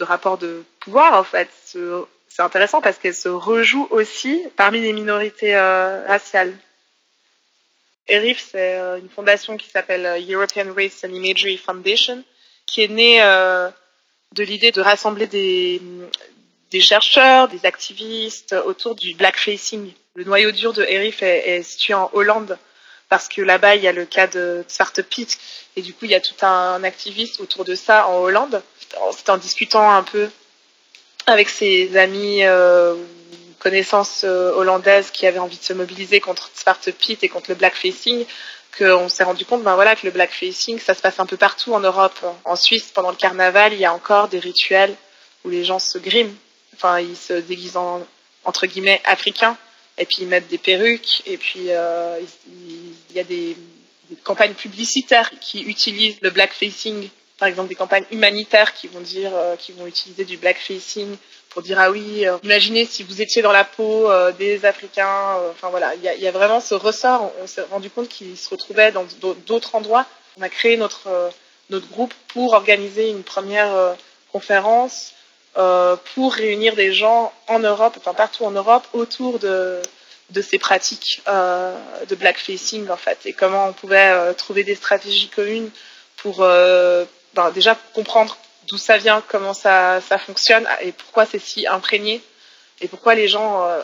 [0.00, 1.48] rapport de pouvoir en fait.
[2.28, 6.56] C'est intéressant parce qu'elle se rejoue aussi parmi les minorités euh, raciales.
[8.08, 12.22] ERIF, c'est une fondation qui s'appelle European Race and Imagery Foundation,
[12.66, 13.20] qui est née
[14.34, 19.92] de l'idée de rassembler des, chercheurs, des activistes autour du blackfacing.
[20.14, 22.58] Le noyau dur de ERIF est, situé en Hollande
[23.08, 25.28] parce que là-bas, il y a le cas de Zwarte Piet
[25.76, 28.62] et du coup, il y a tout un activiste autour de ça en Hollande.
[29.12, 30.28] C'est en discutant un peu
[31.26, 32.94] avec ses amis euh,
[33.58, 37.56] connaissances euh, hollandaises qui avaient envie de se mobiliser contre Zwarte Piet et contre le
[37.56, 38.24] blackfacing
[38.76, 41.74] qu'on s'est rendu compte ben voilà, que le blackfacing, ça se passe un peu partout
[41.74, 42.18] en Europe.
[42.44, 44.94] En Suisse, pendant le carnaval, il y a encore des rituels
[45.44, 46.34] où les gens se griment.
[46.74, 48.06] Enfin, ils se déguisent en,
[48.44, 49.56] entre guillemets, africains.
[49.96, 51.22] Et puis, ils mettent des perruques.
[51.26, 52.20] Et puis, euh,
[53.10, 53.56] il y a des,
[54.10, 57.08] des, campagnes publicitaires qui utilisent le blackfacing.
[57.38, 61.16] Par exemple, des campagnes humanitaires qui vont dire, euh, qui vont utiliser du blackfacing
[61.58, 65.38] pour dire ah oui, euh, imaginez si vous étiez dans la peau euh, des Africains.
[65.38, 67.32] Euh, enfin voilà, il y a, vraiment ce ressort.
[67.42, 69.04] On, s'est rendu compte qu'ils se retrouvaient dans
[69.44, 70.06] d'autres endroits.
[70.38, 71.32] On a créé notre
[71.90, 73.96] groupe pour organiser une première
[74.30, 75.14] conférence
[76.14, 79.82] pour réunir des gens en Europe, enfin partout en Europe, autour de
[80.30, 85.70] de ces pratiques de blackfacing en fait et comment on pouvait trouver des stratégies communes
[86.18, 88.36] pour ben, déjà comprendre
[88.68, 92.22] d'où ça vient, comment ça, ça fonctionne et pourquoi c'est si imprégné
[92.80, 93.80] et pourquoi les gens, euh,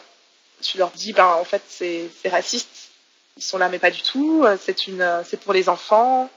[0.62, 2.90] tu leur dis, ben en fait c'est raciste,
[3.36, 6.30] ils sont là mais pas du tout, c'est une, c'est pour les enfants,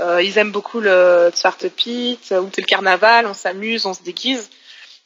[0.00, 4.50] euh, ils aiment beaucoup le Zwarte Piet ou le carnaval, on s'amuse, on se déguise,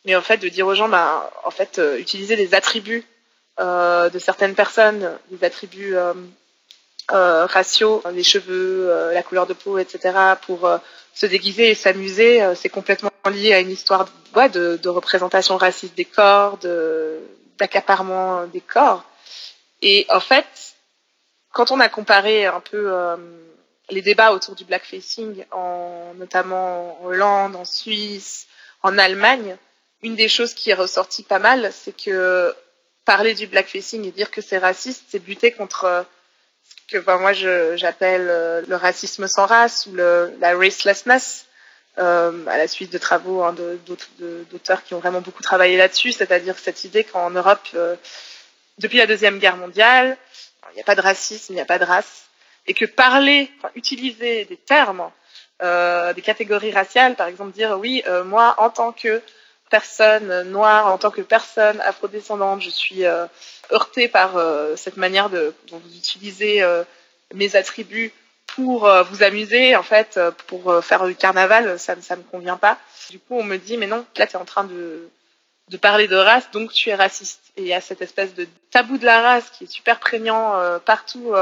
[0.04, 3.06] mais en fait de dire aux gens, ben en fait euh, utiliser des attributs
[3.60, 6.14] euh, de certaines personnes, des attributs euh, euh,
[7.08, 10.14] raciaux, les cheveux, euh, la couleur de peau, etc.,
[10.46, 10.78] pour euh,
[11.18, 16.04] se déguiser et s'amuser, euh, c'est complètement lié à une histoire de, représentation raciste des
[16.04, 16.58] corps,
[17.58, 19.04] d'accaparement des corps.
[19.82, 20.46] Et en fait,
[21.52, 23.16] quand on a comparé un peu euh,
[23.90, 28.46] les débats autour du blackfacing, en, notamment en Hollande, en Suisse,
[28.84, 29.56] en Allemagne,
[30.02, 32.54] une des choses qui est ressortie pas mal, c'est que
[33.04, 36.06] parler du blackfacing et dire que c'est raciste, c'est buter contre
[36.88, 41.46] que ben, moi j'appelle euh, le racisme sans race ou le, la racelessness,
[41.98, 43.54] euh, à la suite de travaux hein,
[44.50, 47.96] d'auteurs qui ont vraiment beaucoup travaillé là-dessus, c'est-à-dire cette idée qu'en Europe, euh,
[48.78, 50.16] depuis la Deuxième Guerre mondiale,
[50.72, 52.26] il n'y a pas de racisme, il n'y a pas de race,
[52.66, 55.10] et que parler, utiliser des termes,
[55.60, 59.22] des catégories raciales, par exemple dire oui, moi en tant que
[59.68, 63.26] personne noire, en tant que personne afrodescendante, je suis euh,
[63.70, 66.84] heurtée par euh, cette manière dont vous utilisez euh,
[67.34, 68.12] mes attributs
[68.46, 72.78] pour vous amuser, en fait, pour faire du carnaval, ça ne me convient pas.
[73.10, 75.08] Du coup, on me dit, mais non, là, tu es en train de,
[75.68, 77.40] de parler de race, donc tu es raciste.
[77.56, 80.54] Et il y a cette espèce de tabou de la race qui est super prégnant
[80.86, 81.34] partout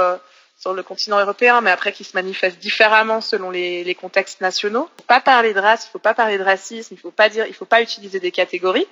[0.59, 4.89] sur le continent européen, mais après qui se manifestent différemment selon les, les contextes nationaux.
[4.97, 7.29] Il faut pas parler de race, il faut pas parler de racisme, il faut pas
[7.29, 8.87] dire, il faut pas utiliser des catégories.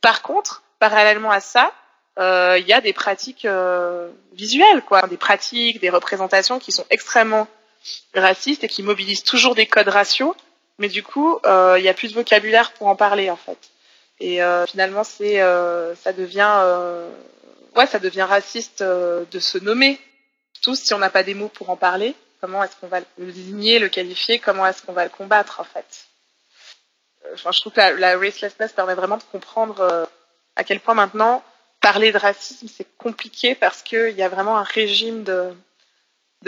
[0.00, 1.72] Par contre, parallèlement à ça,
[2.18, 6.86] euh, il y a des pratiques euh, visuelles, quoi, des pratiques, des représentations qui sont
[6.90, 7.48] extrêmement
[8.14, 10.36] racistes et qui mobilisent toujours des codes raciaux,
[10.78, 13.58] mais du coup, euh, il y a plus de vocabulaire pour en parler en fait.
[14.20, 17.08] Et euh, finalement, c'est, euh, ça devient, euh,
[17.76, 20.00] ouais, ça devient raciste de se nommer
[20.60, 22.14] tous si on n'a pas des mots pour en parler.
[22.40, 25.64] Comment est-ce qu'on va le désigner, le qualifier Comment est-ce qu'on va le combattre en
[25.64, 26.06] fait?
[27.34, 30.08] Enfin, je trouve que la, racelessness permet vraiment de comprendre
[30.56, 31.42] à quel point maintenant
[31.80, 35.52] parler de racisme c'est compliqué parce qu'il y a vraiment un régime de,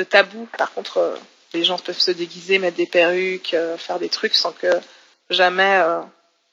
[0.05, 0.49] tabou.
[0.57, 1.19] Par contre,
[1.53, 4.81] les gens peuvent se déguiser, mettre des perruques, faire des trucs sans que
[5.31, 6.03] jamais euh,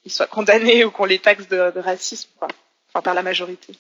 [0.06, 3.74] ils soient condamnés ou qu'on les taxe de, racisme, enfin par la majorité.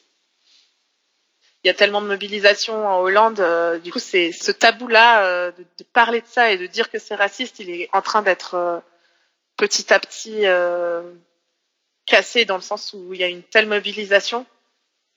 [1.63, 5.51] Il y a tellement de mobilisation en Hollande, euh, du coup c'est ce tabou-là euh,
[5.51, 8.53] de, parler de ça et de dire que c'est raciste, il est en train d'être
[8.53, 8.79] euh,
[9.57, 10.43] petit à petit
[12.05, 14.45] cassé dans le sens où il y a une telle mobilisation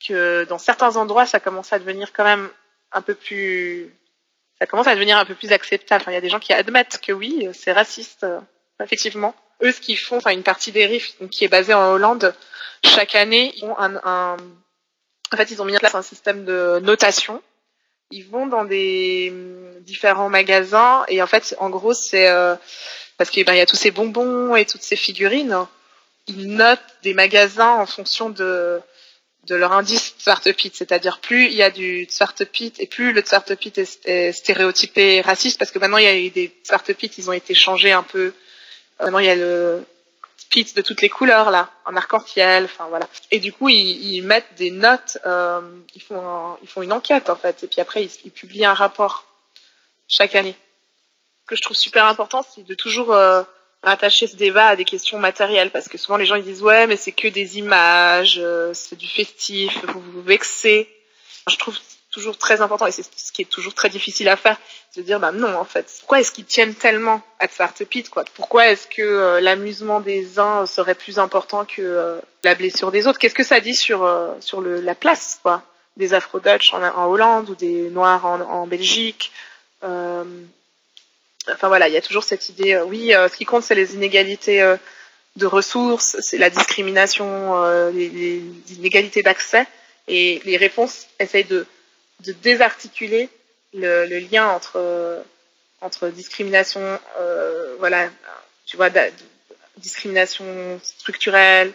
[0.04, 2.50] que dans certains endroits ça commence à devenir quand même
[2.92, 3.94] un peu plus
[4.58, 6.04] ça commence à devenir un peu plus acceptable.
[6.08, 8.26] Il y a des gens qui admettent que oui, c'est raciste,
[8.82, 12.34] effectivement eux, ce qu'ils font, enfin une partie des RIF qui est basée en Hollande,
[12.84, 14.36] chaque année, ils ont un,
[15.32, 17.42] en fait, ils ont mis en place un système de notation.
[18.10, 19.32] Ils vont dans des
[19.80, 22.56] différents magasins et en fait, en gros, c'est euh,
[23.16, 25.56] parce qu'il ben, y a tous ces bonbons et toutes ces figurines.
[26.26, 28.82] Ils notent des magasins en fonction de
[29.48, 34.06] leur indice Tsartepit, c'est-à-dire plus il y a du Tsartepit et plus le Tsartepit est,
[34.06, 37.54] est stéréotypé raciste, parce que maintenant il y a eu des Tsartepit, ils ont été
[37.54, 38.32] changés un peu
[39.00, 39.84] Maintenant, il y a le
[40.40, 43.06] split de toutes les couleurs là, en arc-en-ciel, enfin voilà.
[43.30, 45.60] Et du coup, ils, ils mettent des notes, euh,
[45.94, 48.74] ils font ils font une enquête en fait, et puis après ils, ils, publient un
[48.74, 49.26] rapport
[50.08, 50.56] chaque année.
[51.42, 53.42] Ce que je trouve super important, c'est de toujours euh,
[53.82, 56.86] rattacher ce débat à des questions matérielles, parce que souvent les gens ils disent ouais,
[56.86, 60.88] mais c'est que des images, euh, c'est du festif, vous vous vexez.
[61.48, 61.76] Je trouve
[62.10, 64.58] toujours très important et c'est ce qui est toujours très difficile à faire,
[64.96, 68.24] de dire bah non en fait, pourquoi est-ce qu'ils tiennent tellement à Tsartepit quoi?
[68.34, 73.06] Pourquoi est-ce que euh, l'amusement des uns serait plus important que euh, la blessure des
[73.06, 73.18] autres?
[73.18, 75.62] Qu'est-ce que ça dit sur euh, sur le, la place quoi?
[75.96, 79.32] Des Afro-Dutch en, Hollande ou des Noirs en, Belgique
[79.82, 82.78] Enfin voilà, il y a toujours cette idée.
[82.86, 84.76] Oui, ce qui compte c'est les inégalités
[85.36, 88.42] de ressources, c'est la discrimination, les, les
[88.76, 89.66] inégalités d'accès
[90.06, 91.66] et les réponses essayent de
[92.24, 93.28] de désarticuler
[93.74, 96.80] le, lien entre euh, discrimination,
[97.18, 98.10] euh, voilà,
[98.66, 98.90] tu vois,
[99.76, 100.44] discrimination
[100.82, 101.72] structurelle,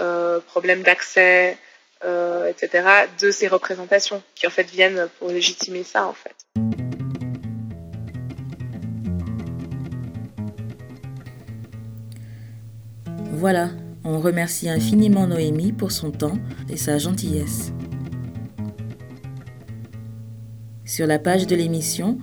[0.00, 1.58] euh, problème d'accès,
[2.04, 2.86] euh, etc.,
[3.20, 6.34] de ces représentations qui en fait viennent pour légitimer ça en fait.
[13.32, 13.70] Voilà,
[14.04, 16.38] on remercie infiniment Noémie pour son temps
[16.68, 17.72] et sa gentillesse.
[20.88, 22.16] Sur la page de l'émission,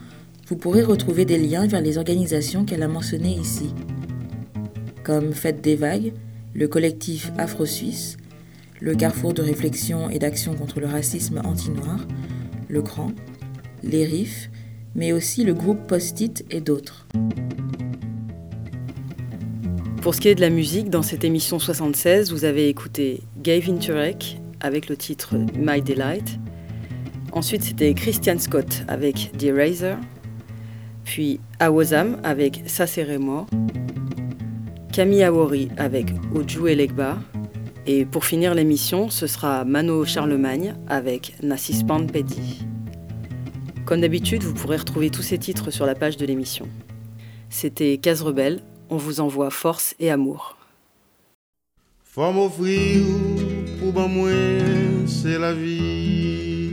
[0.47, 3.69] vous pourrez retrouver des liens vers les organisations qu'elle a mentionnées ici,
[5.03, 6.13] comme Fête des Vagues,
[6.55, 8.17] le collectif Afro-Suisse,
[8.81, 12.07] le Carrefour de réflexion et d'action contre le racisme anti-noir,
[12.67, 13.11] le CRAN,
[13.83, 14.49] les RIF,
[14.95, 17.07] mais aussi le groupe Post-it et d'autres.
[20.01, 23.77] Pour ce qui est de la musique, dans cette émission 76, vous avez écouté Gavin
[23.77, 26.39] Turek avec le titre My Delight,
[27.35, 29.95] Ensuite, c'était Christian Scott avec The Eraser.
[31.03, 32.63] Puis Awazam avec
[33.19, 33.47] mort.
[34.93, 37.17] Camille Awori avec Oju Legba.
[37.85, 42.65] Et pour finir l'émission, ce sera Mano Charlemagne avec Nassispan Pedi.
[43.85, 46.69] Comme d'habitude, vous pourrez retrouver tous ces titres sur la page de l'émission.
[47.49, 50.57] C'était Case Rebelle, on vous envoie force et amour.
[52.13, 52.31] Pour
[54.07, 54.31] moi,
[55.05, 56.64] c'est la vie.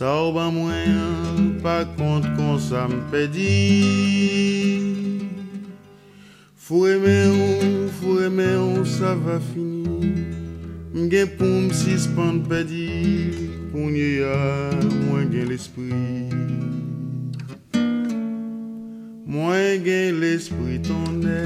[0.00, 3.52] Sa ou ba mwen, pa kont kon sa mpe di.
[6.56, 10.14] Fou reme ou, fou reme ou, sa va fini.
[10.96, 12.86] Mgen pou msispan pe di
[13.74, 14.38] Kounye ya,
[15.04, 16.32] mwen gen l'esprit.
[19.28, 21.36] Mwen gen l'esprit tonne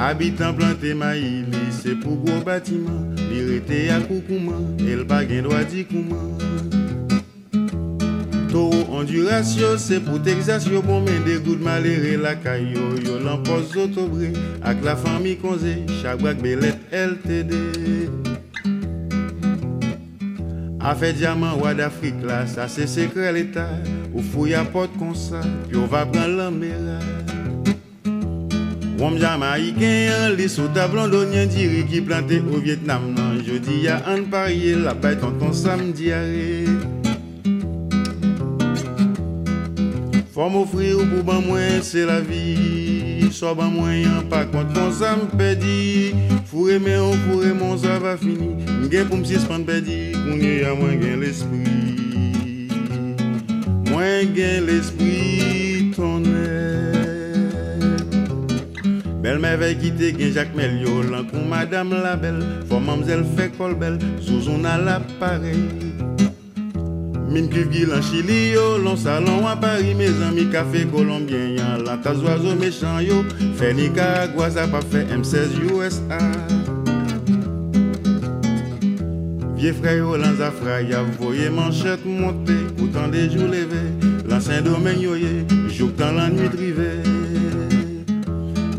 [0.00, 5.62] Habitant planté maïli, c'est pour gros bâtiment Li rete ya koukouman, el pa gen dwa
[5.68, 6.36] di kouman.
[8.48, 12.94] Toro ondurasyo, se pou teksasyo Bon men de goud malere la kayo.
[13.04, 14.32] Yo lan pos zotobre,
[14.64, 17.52] ak la fami konze Chagwak belet LTD
[20.80, 25.76] Afe diaman wad Afrik la, sa se sekre l'Etat Ou fou ya pot konsa, pi
[25.76, 27.27] ou va pran lan mera
[28.98, 33.14] Wom jamaïcain, les soldats blondoniens diri qui planté au Vietnam.
[33.16, 36.64] Non, je dis y'a un parier, la bête en ton samedi arrêt.
[40.34, 43.30] Faut m'offrir pour ban moins, c'est la vie.
[43.30, 46.14] Soit ban moyen, pas contre ton ça m'pédi.
[46.46, 48.56] Fourré mais on fourré mon ça va fini.
[48.82, 52.68] M'gain pour m'si s'pan pédi, qu'on y a moins gain l'esprit.
[53.90, 56.20] Moins gain l'esprit, ton
[59.28, 63.74] Belle merveille qui te gen Jacques Melio, l'encou madame la belle, faut mamzelle fait col
[63.74, 65.68] belle, sous on a l'appareil.
[67.28, 72.14] Mine cuivre en Chili l'on salon à Paris, mes amis café colombien, yan la tas
[72.14, 73.22] oiseau méchant yo,
[73.54, 76.18] fait Nicaragua, ça pas fait M16 USA.
[79.56, 83.92] Vieux frère yo, l'anzafra, y'a voyé manchette monter, pourtant des jours levés,
[84.26, 85.12] l'ancien domaine yo
[85.68, 87.27] joue dans la nuit privée.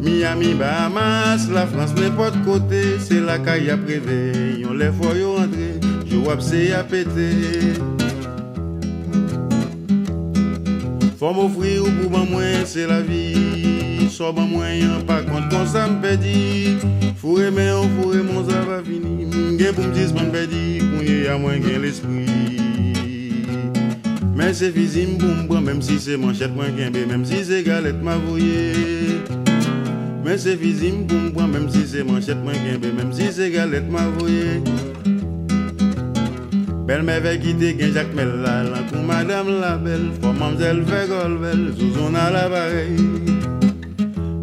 [0.09, 4.59] Miami, Bahamas, la France n'importe côté, c'est la caille à prévé.
[4.59, 5.79] Yon les fois yo rentré,
[6.09, 7.73] je vois c'est à péter.
[11.19, 14.09] Faut m'offrir ou pour moins, c'est la vie.
[14.09, 16.77] Soit ban moyen, pas contre quand ça me pédit.
[17.15, 19.27] Faut aimer, on aimer, mon ça va finir.
[19.27, 22.25] M'gé pour m'dis, m'en pédit, qu'on y a moins gain l'esprit.
[24.35, 28.15] Mais c'est physique, boum, même si c'est manchette, moins gain, même si c'est galette, ma.
[30.37, 34.07] C'est physique pour moi, même si c'est manchette, moi gain, même si c'est galette, ma
[34.17, 34.61] voyée.
[36.87, 41.39] Belle merveille qui te gain Jacques Mella, là pour madame la belle, pour mademoiselle Fegol
[41.39, 42.95] belle, sous on a la pareille.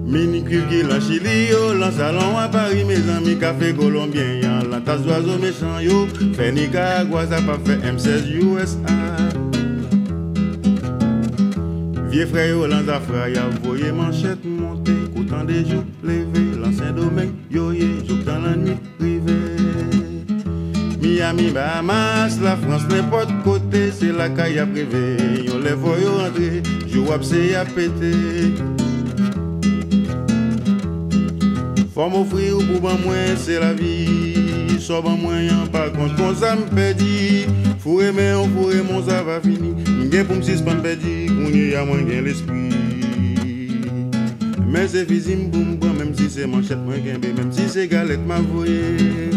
[0.04, 4.80] Mini qui la Chili, yo, la salon à Paris, mes amis, café colombien, yan, la
[4.80, 8.76] tasse d'oiseau méchant, yo, fait Nicaragua, ça pas fait M16 USA.
[12.10, 14.92] Vieux frère, yo, l'anzafra, y'a voyé manchette monter,
[15.44, 19.32] des jours l'ancien domaine, yo, yé, joue dans la nuit privée.
[21.00, 25.16] Miami, Bahamas, la France, n'importe côté, c'est la caille à privé.
[25.44, 28.54] Yo, les yo, rentrer, je vois c'est à péter.
[31.94, 34.78] Faut m'offrir pour ban moins, c'est la vie.
[34.78, 37.46] Soit ban moyen, par contre, quand ça me pédit.
[37.78, 39.74] Faut aimer, on aimer, mon ça va finir.
[39.88, 42.70] M'gain pour m'sis pas pédit, qu'on y a moins l'esprit.
[44.76, 48.20] Mais c'est physique, boum, boum, même si c'est manchette, moins gain, même si c'est galette,
[48.26, 49.30] ma voyée.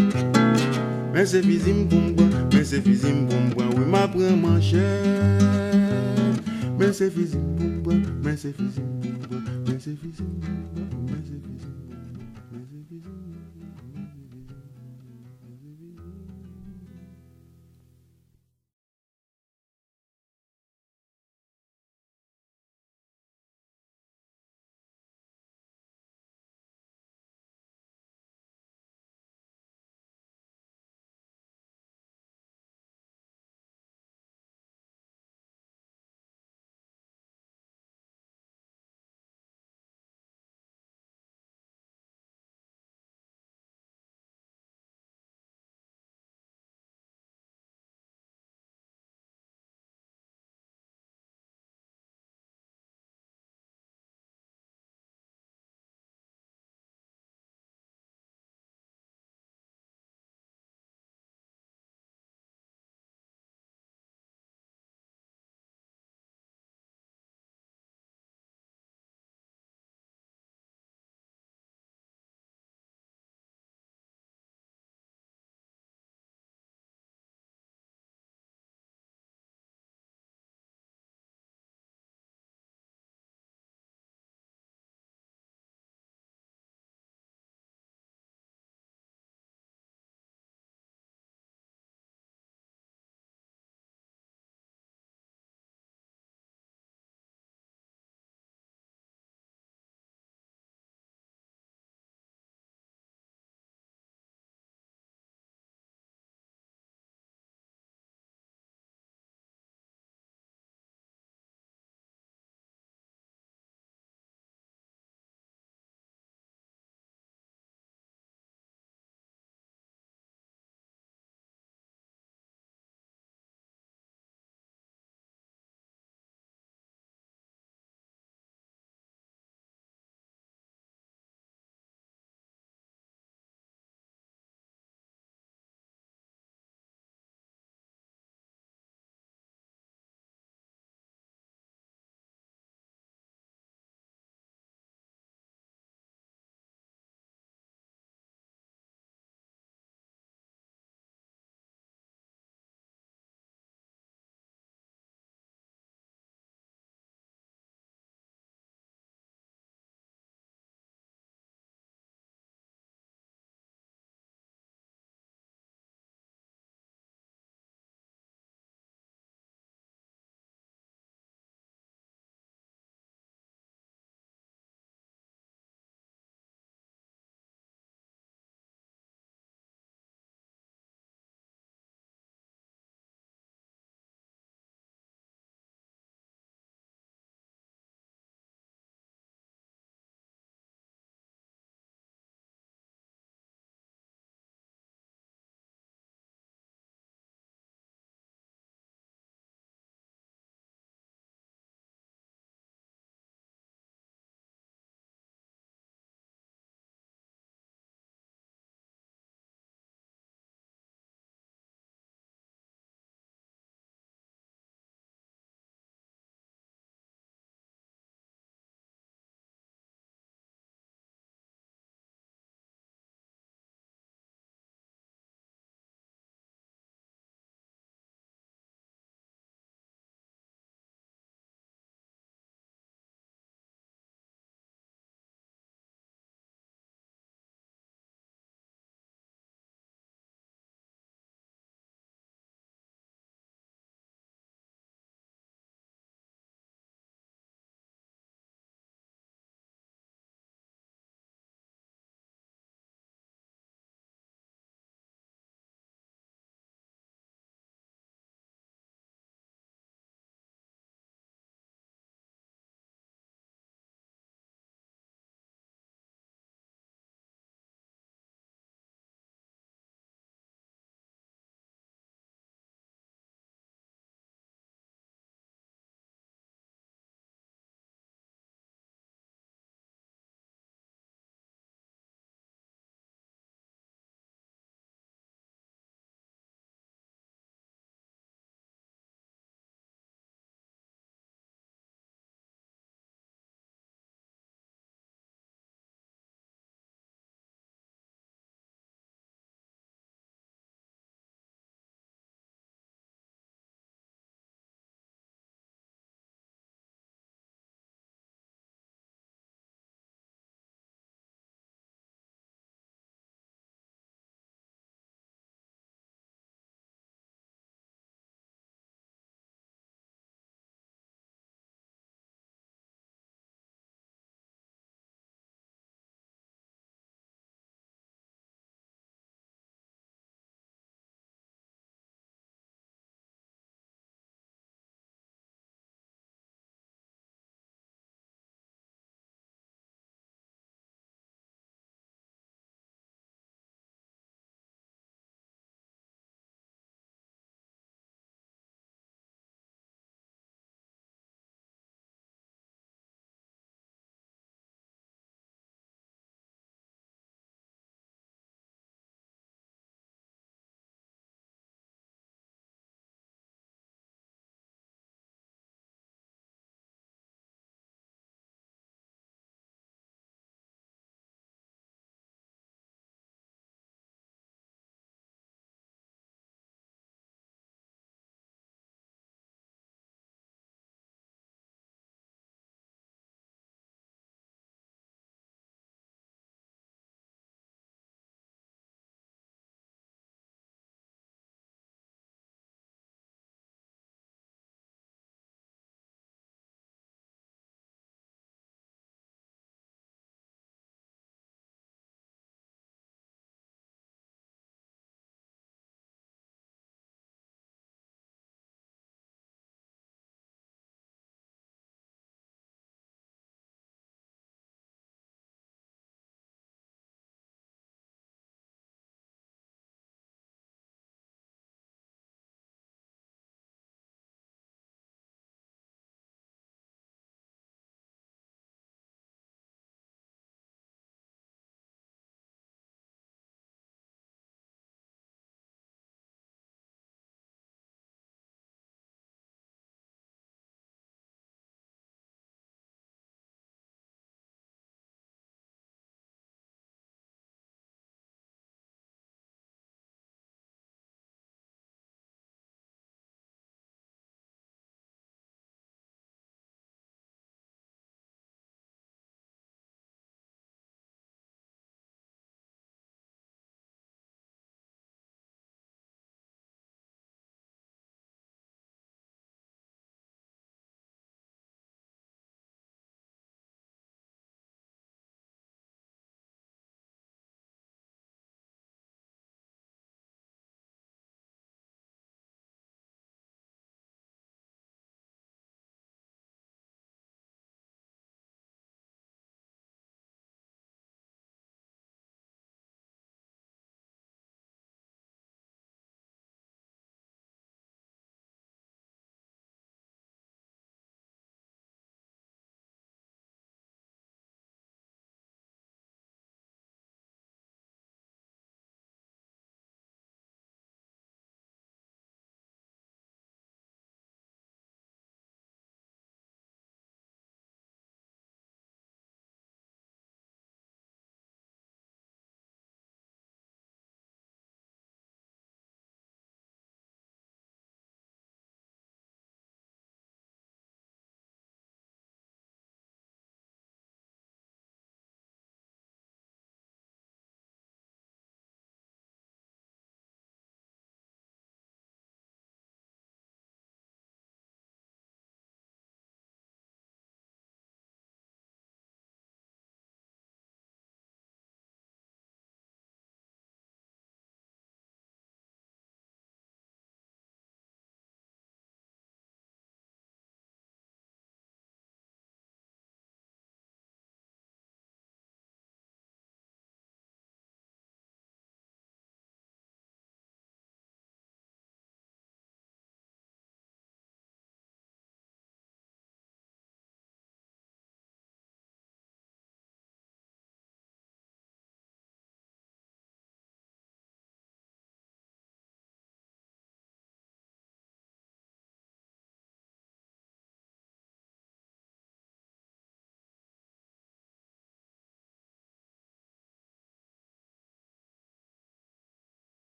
[1.14, 4.82] Mais c'est physique, boum, boum, mais c'est physique, boum, boum, oui, ma prend manchette.
[6.78, 10.59] Mais c'est physique, boum, boum, mais c'est physique, boum, boum, mais c'est boum.